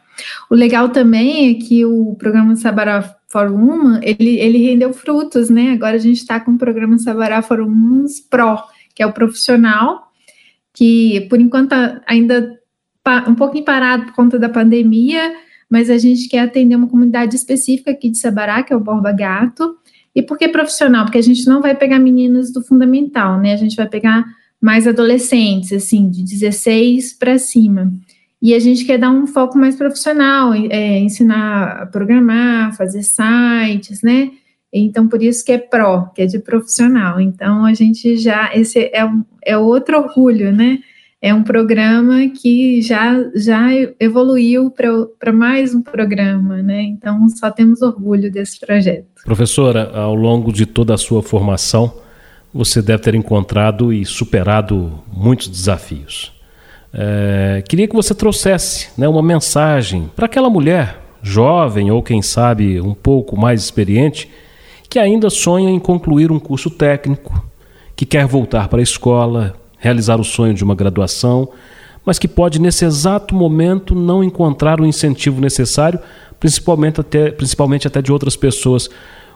[0.50, 5.72] O legal também é que o programa Sabará for Woman, ele, ele rendeu frutos, né?
[5.72, 8.58] Agora a gente está com o programa Sabará for Women Pro,
[8.94, 10.10] que é o profissional,
[10.74, 11.72] que por enquanto
[12.06, 12.59] ainda
[13.28, 15.32] um pouquinho parado por conta da pandemia,
[15.68, 19.12] mas a gente quer atender uma comunidade específica aqui de Sabará, que é o Borba
[19.12, 19.76] Gato.
[20.14, 21.04] E por que profissional?
[21.04, 23.52] Porque a gente não vai pegar meninas do fundamental, né?
[23.52, 24.24] A gente vai pegar
[24.60, 27.92] mais adolescentes, assim, de 16 para cima.
[28.42, 34.02] E a gente quer dar um foco mais profissional, é, ensinar a programar, fazer sites,
[34.02, 34.30] né?
[34.72, 37.20] Então, por isso que é pró, que é de profissional.
[37.20, 39.08] Então, a gente já, esse é,
[39.44, 40.78] é outro orgulho, né?
[41.22, 43.68] É um programa que já, já
[43.98, 44.72] evoluiu
[45.18, 46.82] para mais um programa, né?
[46.82, 49.06] Então, só temos orgulho desse projeto.
[49.24, 51.92] Professora, ao longo de toda a sua formação,
[52.54, 56.32] você deve ter encontrado e superado muitos desafios.
[56.92, 62.80] É, queria que você trouxesse né, uma mensagem para aquela mulher, jovem ou quem sabe
[62.80, 64.28] um pouco mais experiente,
[64.88, 67.44] que ainda sonha em concluir um curso técnico,
[67.94, 71.48] que quer voltar para a escola, realizar o sonho de uma graduação,
[72.04, 75.98] mas que pode, nesse exato momento, não encontrar o incentivo necessário,
[76.38, 78.88] principalmente até, principalmente até de outras pessoas.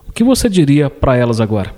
[0.07, 1.75] O que você diria para elas agora?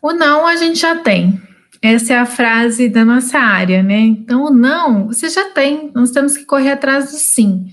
[0.00, 1.40] O não a gente já tem.
[1.82, 3.98] Essa é a frase da nossa área, né?
[3.98, 5.90] Então, o não você já tem.
[5.94, 7.66] Nós temos que correr atrás do sim.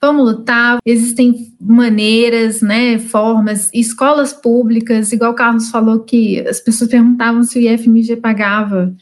[0.00, 0.78] Vamos lutar.
[0.84, 7.58] Existem maneiras, né, formas, escolas públicas, igual o Carlos falou que as pessoas perguntavam se
[7.58, 8.94] o IFMG pagava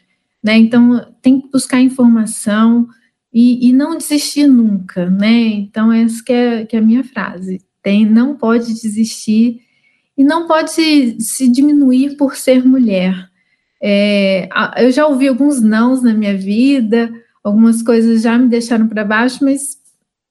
[0.44, 0.58] né?
[0.58, 2.86] Então, tem que buscar informação
[3.32, 5.32] e, e não desistir nunca, né?
[5.32, 7.62] Então, essa que é, que é a minha frase.
[7.82, 9.60] Tem, não pode desistir
[10.16, 13.30] e não pode se, se diminuir por ser mulher.
[13.82, 17.10] É, eu já ouvi alguns nãos na minha vida,
[17.42, 19.78] algumas coisas já me deixaram para baixo, mas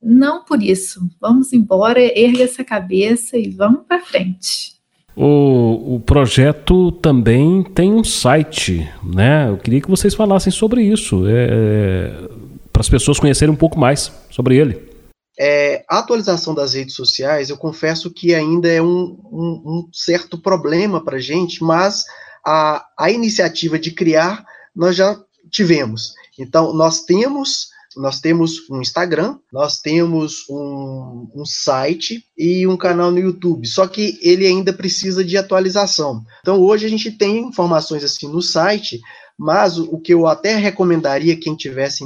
[0.01, 1.09] não por isso.
[1.19, 4.72] Vamos embora, erga essa cabeça e vamos para frente.
[5.15, 9.49] O, o projeto também tem um site, né?
[9.49, 12.29] Eu queria que vocês falassem sobre isso, é, é,
[12.71, 14.91] para as pessoas conhecerem um pouco mais sobre ele.
[15.39, 20.37] É, a atualização das redes sociais, eu confesso que ainda é um, um, um certo
[20.37, 22.05] problema para a gente, mas
[22.45, 24.43] a, a iniciativa de criar
[24.75, 26.13] nós já tivemos.
[26.37, 33.11] Então, nós temos nós temos um Instagram, nós temos um, um, site e um canal
[33.11, 36.23] no YouTube, só que ele ainda precisa de atualização.
[36.41, 38.99] Então hoje a gente tem informações assim no site,
[39.37, 42.03] mas o, o que eu até recomendaria quem tivesse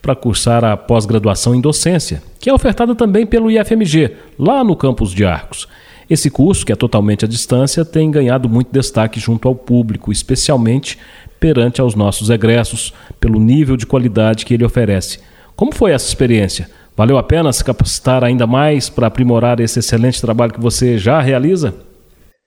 [0.00, 5.12] para cursar a pós-graduação em docência, que é ofertada também pelo IFMG, lá no campus
[5.12, 5.68] de Arcos.
[6.08, 10.98] Esse curso, que é totalmente à distância, tem ganhado muito destaque junto ao público, especialmente
[11.40, 15.20] perante aos nossos egressos, pelo nível de qualidade que ele oferece.
[15.56, 16.70] Como foi essa experiência?
[16.96, 21.20] Valeu a pena se capacitar ainda mais para aprimorar esse excelente trabalho que você já
[21.20, 21.74] realiza?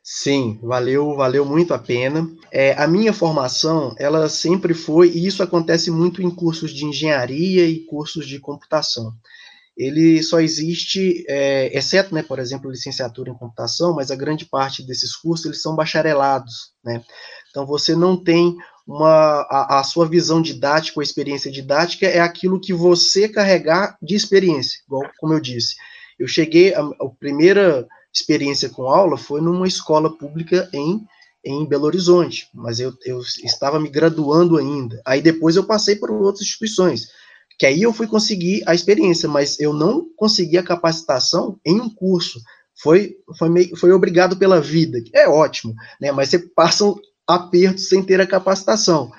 [0.01, 2.29] Sim, valeu, valeu muito a pena.
[2.51, 7.65] É, a minha formação, ela sempre foi, e isso acontece muito em cursos de engenharia
[7.65, 9.11] e cursos de computação
[9.77, 14.81] ele só existe, é, exceto, né, por exemplo, licenciatura em computação, mas a grande parte
[14.81, 17.03] desses cursos eles são bacharelados, né?
[17.51, 18.57] Então você não tem
[18.87, 24.15] uma a, a sua visão didática ou experiência didática é aquilo que você carregar de
[24.15, 25.75] experiência, igual como eu disse.
[26.17, 31.05] Eu cheguei a, a primeira experiência com aula foi numa escola pública em
[31.45, 35.01] em Belo Horizonte, mas eu, eu estava me graduando ainda.
[35.05, 37.07] Aí depois eu passei por outras instituições
[37.57, 41.89] que aí eu fui conseguir a experiência, mas eu não consegui a capacitação em um
[41.89, 42.39] curso.
[42.81, 46.11] Foi, foi, meio, foi obrigado pela vida, é ótimo, né?
[46.11, 46.95] Mas você passa um
[47.27, 49.11] aperto sem ter a capacitação.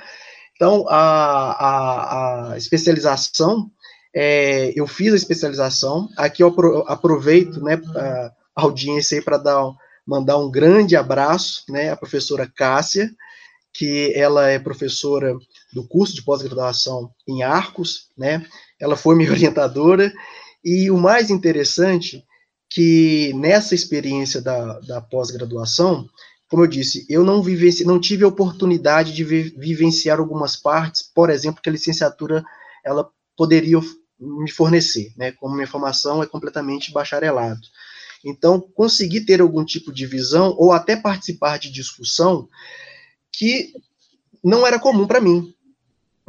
[0.55, 3.71] Então, a, a, a especialização,
[4.15, 6.55] é, eu fiz a especialização, aqui eu
[6.87, 9.73] aproveito né, a audiência para dar
[10.09, 13.11] mandar um grande abraço né, à professora Cássia,
[13.75, 15.37] que ela é professora
[15.73, 18.45] do curso de pós-graduação em Arcos, né?
[18.81, 20.13] Ela foi minha orientadora
[20.65, 22.25] e o mais interessante
[22.71, 26.07] que nessa experiência da, da pós-graduação,
[26.49, 31.31] como eu disse, eu não vivenci, não tive a oportunidade de vivenciar algumas partes, por
[31.31, 32.45] exemplo, que a licenciatura
[32.85, 33.79] ela poderia
[34.19, 35.33] me fornecer, né?
[35.33, 37.61] Como minha formação é completamente bacharelado.
[38.25, 42.49] Então, conseguir ter algum tipo de visão ou até participar de discussão
[43.33, 43.73] que
[44.43, 45.55] não era comum para mim.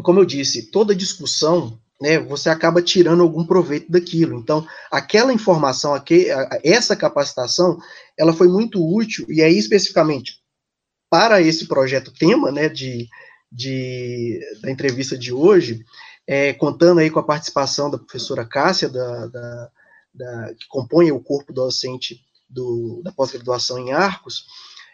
[0.04, 4.40] Como eu disse, toda discussão, né, você acaba tirando algum proveito daquilo.
[4.40, 5.94] Então, aquela informação,
[6.64, 7.78] essa capacitação,
[8.18, 10.40] ela foi muito útil, e aí, especificamente,
[11.10, 13.08] para esse projeto tema, né, de,
[13.52, 15.84] de, da entrevista de hoje,
[16.28, 19.70] é, contando aí com a participação da professora Cássia, da, da,
[20.14, 24.46] da que compõe o corpo docente do, da pós-graduação em Arcos,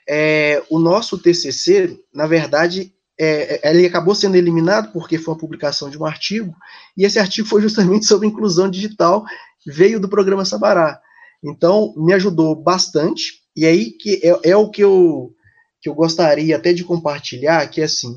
[0.07, 5.89] é, o nosso TCC, na verdade, é, ele acabou sendo eliminado porque foi uma publicação
[5.89, 6.53] de um artigo,
[6.97, 9.25] e esse artigo foi justamente sobre inclusão digital,
[9.65, 10.99] veio do programa Sabará.
[11.43, 15.33] Então, me ajudou bastante, e aí que é, é o que eu,
[15.81, 18.13] que eu gostaria até de compartilhar, que é assim,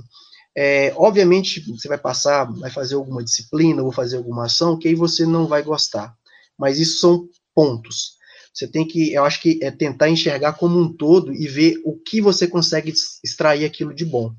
[0.56, 4.94] é, obviamente, você vai passar, vai fazer alguma disciplina, ou fazer alguma ação, que aí
[4.94, 6.12] você não vai gostar,
[6.58, 8.17] mas isso são pontos.
[8.52, 11.96] Você tem que, eu acho que é tentar enxergar como um todo e ver o
[11.96, 12.92] que você consegue
[13.22, 14.32] extrair aquilo de bom.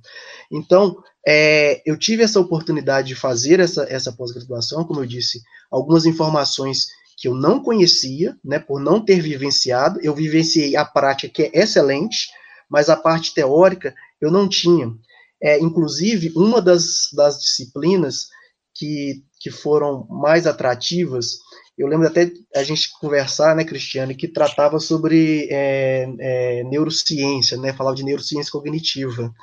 [0.52, 0.98] Então,
[1.28, 5.42] é, eu tive essa oportunidade de fazer essa, essa pós-graduação, como eu disse,
[5.72, 6.88] algumas informações
[7.18, 11.62] que eu não conhecia, né, por não ter vivenciado, eu vivenciei a prática que é
[11.62, 12.30] excelente,
[12.70, 14.94] mas a parte teórica eu não tinha.
[15.42, 18.28] É, inclusive, uma das, das disciplinas
[18.74, 21.40] que, que foram mais atrativas
[21.80, 27.72] eu lembro até a gente conversar, né, Cristiane, que tratava sobre é, é, neurociência, né,
[27.72, 29.34] falava de neurociência cognitiva.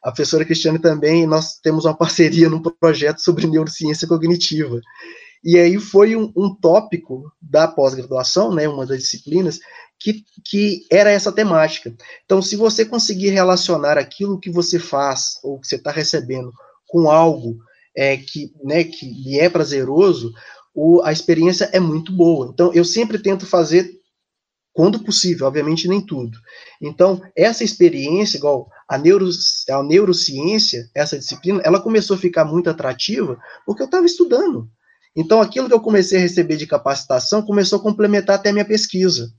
[0.00, 4.80] A professora Cristiane também, nós temos uma parceria num projeto sobre neurociência cognitiva.
[5.42, 9.58] E aí foi um, um tópico da pós-graduação, né, uma das disciplinas,
[9.98, 11.92] que, que era essa temática.
[12.24, 16.52] Então, se você conseguir relacionar aquilo que você faz, ou que você está recebendo,
[16.86, 17.58] com algo
[17.96, 20.32] é, que, né, que lhe é prazeroso,
[20.74, 22.50] o, a experiência é muito boa.
[22.52, 23.90] Então, eu sempre tento fazer
[24.72, 26.38] quando possível, obviamente nem tudo.
[26.80, 29.28] Então, essa experiência, igual a, neuro,
[29.68, 34.70] a neurociência, essa disciplina, ela começou a ficar muito atrativa porque eu estava estudando.
[35.14, 38.64] Então, aquilo que eu comecei a receber de capacitação começou a complementar até a minha
[38.64, 39.32] pesquisa.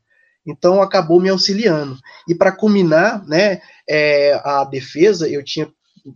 [0.45, 1.97] Então, acabou me auxiliando.
[2.27, 5.71] E para culminar, né, é, a defesa, eu tinha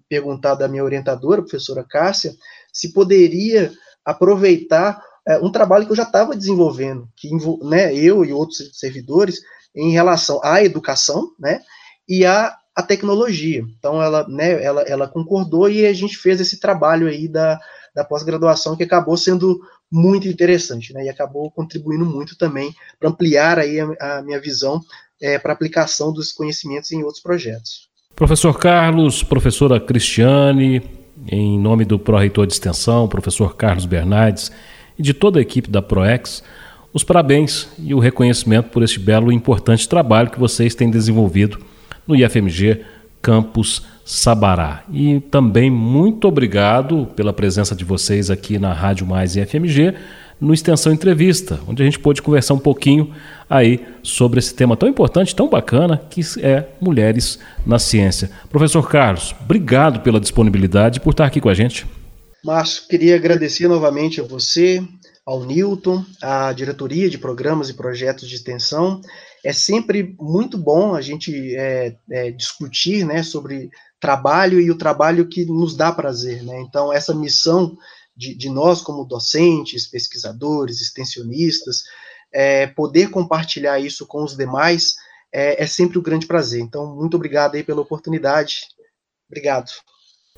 [0.09, 2.33] perguntado à minha orientadora, a professora Cássia,
[2.73, 3.71] se poderia
[4.05, 7.29] aproveitar é, um trabalho que eu já estava desenvolvendo, que
[7.63, 9.41] né, eu e outros servidores,
[9.75, 11.61] em relação à educação, né,
[12.07, 13.65] e à, à tecnologia.
[13.77, 17.59] Então, ela, né, ela, ela concordou e a gente fez esse trabalho aí da,
[17.93, 19.59] da pós-graduação que acabou sendo
[19.91, 24.79] muito interessante, né, e acabou contribuindo muito também para ampliar aí a, a minha visão
[25.21, 27.89] é, para aplicação dos conhecimentos em outros projetos.
[28.15, 34.51] Professor Carlos, professora Cristiane, em nome do pró-reitor de extensão, professor Carlos Bernardes,
[34.97, 36.43] e de toda a equipe da ProEx,
[36.93, 41.59] os parabéns e o reconhecimento por este belo e importante trabalho que vocês têm desenvolvido
[42.07, 42.81] no IFMG
[43.21, 44.83] Campus Sabará.
[44.93, 49.95] E também muito obrigado pela presença de vocês aqui na Rádio Mais IFMG
[50.39, 53.13] no Extensão Entrevista, onde a gente pôde conversar um pouquinho
[53.49, 58.29] aí sobre esse tema tão importante, tão bacana, que é mulheres na ciência.
[58.49, 61.85] Professor Carlos, obrigado pela disponibilidade por estar aqui com a gente.
[62.43, 64.83] Márcio, queria agradecer novamente a você,
[65.25, 69.01] ao Newton, à diretoria de programas e projetos de extensão.
[69.43, 73.69] É sempre muito bom a gente é, é, discutir né, sobre
[73.99, 76.43] trabalho e o trabalho que nos dá prazer.
[76.43, 76.61] Né?
[76.61, 77.75] Então, essa missão
[78.15, 81.83] de, de nós, como docentes, pesquisadores, extensionistas,
[82.33, 84.95] é, poder compartilhar isso com os demais
[85.33, 86.61] é, é sempre um grande prazer.
[86.61, 88.61] Então, muito obrigado aí pela oportunidade.
[89.29, 89.71] Obrigado.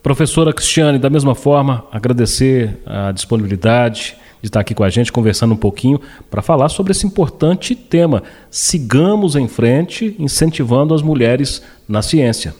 [0.01, 5.53] Professora Cristiane, da mesma forma, agradecer a disponibilidade de estar aqui com a gente, conversando
[5.53, 5.99] um pouquinho,
[6.29, 8.23] para falar sobre esse importante tema.
[8.49, 12.55] Sigamos em frente, incentivando as mulheres na ciência.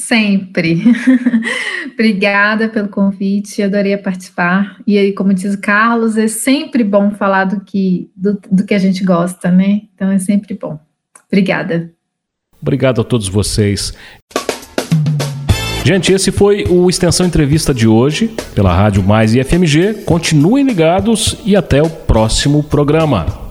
[0.00, 0.82] Sempre.
[1.92, 4.78] Obrigada pelo convite, adorei participar.
[4.86, 8.74] E aí, como diz o Carlos, é sempre bom falar do que, do, do que
[8.74, 9.82] a gente gosta, né?
[9.94, 10.78] Então é sempre bom.
[11.28, 11.92] Obrigada.
[12.60, 13.92] Obrigado a todos vocês.
[15.84, 20.04] Gente, esse foi o Extensão Entrevista de hoje, pela Rádio Mais e FMG.
[20.04, 23.49] Continuem ligados e até o próximo programa.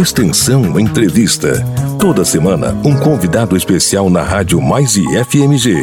[0.00, 1.62] Extensão Entrevista.
[1.98, 5.76] Toda semana, um convidado especial na Rádio Mais e FMG.